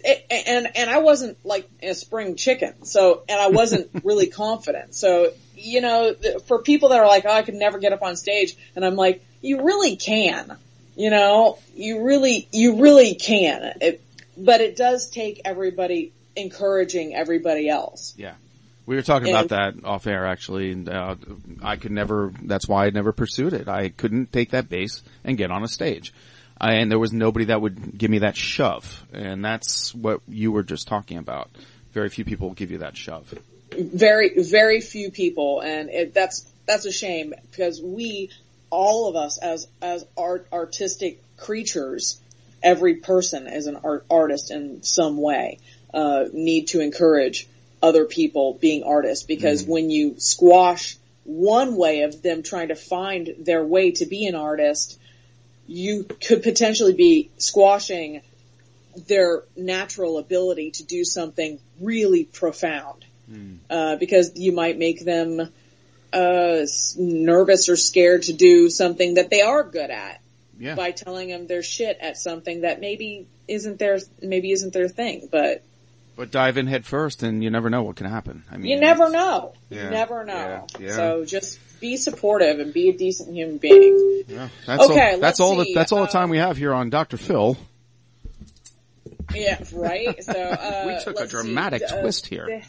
[0.00, 4.94] It, and and I wasn't like a spring chicken, so and I wasn't really confident.
[4.94, 6.14] So you know,
[6.46, 8.94] for people that are like, oh, I could never get up on stage, and I'm
[8.94, 10.56] like, you really can.
[10.96, 13.74] You know, you really you really can.
[13.80, 14.02] It,
[14.36, 18.14] but it does take everybody encouraging everybody else.
[18.16, 18.34] Yeah.
[18.86, 21.16] We were talking about that off air actually, and uh,
[21.62, 22.32] I could never.
[22.42, 23.68] That's why I never pursued it.
[23.68, 26.14] I couldn't take that bass and get on a stage,
[26.58, 30.52] I, and there was nobody that would give me that shove, and that's what you
[30.52, 31.50] were just talking about.
[31.92, 33.34] Very few people give you that shove.
[33.72, 38.30] very very few people and it, that's that's a shame because we
[38.70, 42.20] all of us as as art artistic creatures
[42.62, 45.58] every person is an art artist in some way
[45.94, 47.48] uh, need to encourage
[47.82, 53.34] other people being artists because when you squash one way of them trying to find
[53.38, 54.98] their way to be an artist
[55.66, 58.22] you could potentially be squashing
[59.06, 63.04] their natural ability to do something really profound.
[63.68, 65.52] Uh, because you might make them
[66.12, 66.64] uh,
[66.96, 70.20] nervous or scared to do something that they are good at
[70.58, 70.74] Yeah.
[70.74, 75.28] by telling them they're shit at something that maybe isn't their maybe isn't their thing.
[75.30, 75.62] But
[76.16, 78.44] But dive in head first, and you never know what can happen.
[78.50, 79.52] I mean, you never know.
[79.70, 79.84] Yeah.
[79.84, 80.66] You never know.
[80.80, 80.96] Yeah.
[80.96, 84.24] So just be supportive and be a decent human being.
[84.26, 84.48] Yeah.
[84.66, 85.56] That's Okay, all, that's all.
[85.56, 87.16] The, that's all the uh, time we have here on Dr.
[87.18, 87.56] Phil.
[89.34, 90.22] Yeah, right.
[90.24, 91.36] So uh, We took a let's see.
[91.36, 92.62] dramatic Uh, twist here.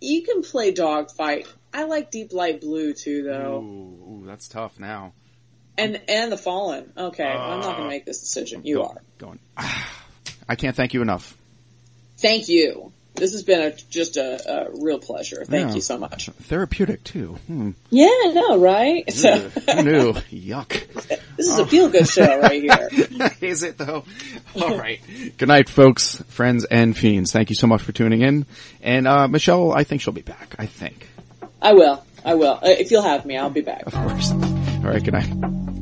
[0.00, 1.46] You can play dogfight.
[1.76, 3.60] I like Deep Light Blue too, though.
[3.62, 5.12] Ooh, ooh, that's tough now.
[5.78, 6.90] And and the Fallen.
[6.96, 8.62] Okay, I'm not going to make this decision.
[8.64, 8.96] You are.
[9.18, 9.38] going.
[10.48, 11.36] I can't thank you enough.
[12.18, 12.92] Thank you.
[13.14, 15.42] This has been a just a, a real pleasure.
[15.44, 15.74] Thank Yeah.
[15.76, 16.26] you so much.
[16.44, 17.38] Therapeutic too.
[17.46, 17.70] Hmm.
[17.90, 19.10] Yeah, I know, right?
[19.10, 20.12] So, Who knew?
[20.30, 20.68] Yuck.
[21.36, 22.62] this is a feel good show right
[23.10, 23.30] here.
[23.40, 24.04] Is it though?
[24.60, 25.00] All right.
[25.38, 27.32] Good night, folks, friends, and fiends.
[27.32, 28.44] Thank you so much for tuning in.
[28.82, 30.54] And uh, Michelle, I think she'll be back.
[30.58, 31.06] I think,
[31.62, 32.04] I will.
[32.24, 32.54] I will.
[32.62, 33.86] Uh, If you'll have me, I'll be back.
[33.86, 34.30] of course.
[34.30, 34.38] All
[34.92, 35.02] right.
[35.02, 35.72] Good night.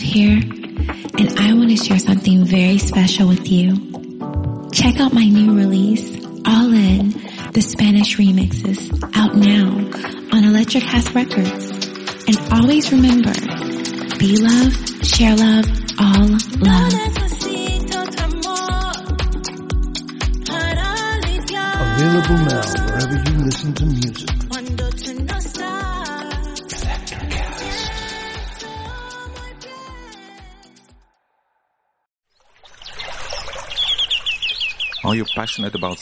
[0.00, 3.76] Here, and I want to share something very special with you.
[4.72, 7.10] Check out my new release, All In,
[7.52, 9.68] the Spanish remixes, out now
[10.36, 11.47] on Electric House Records.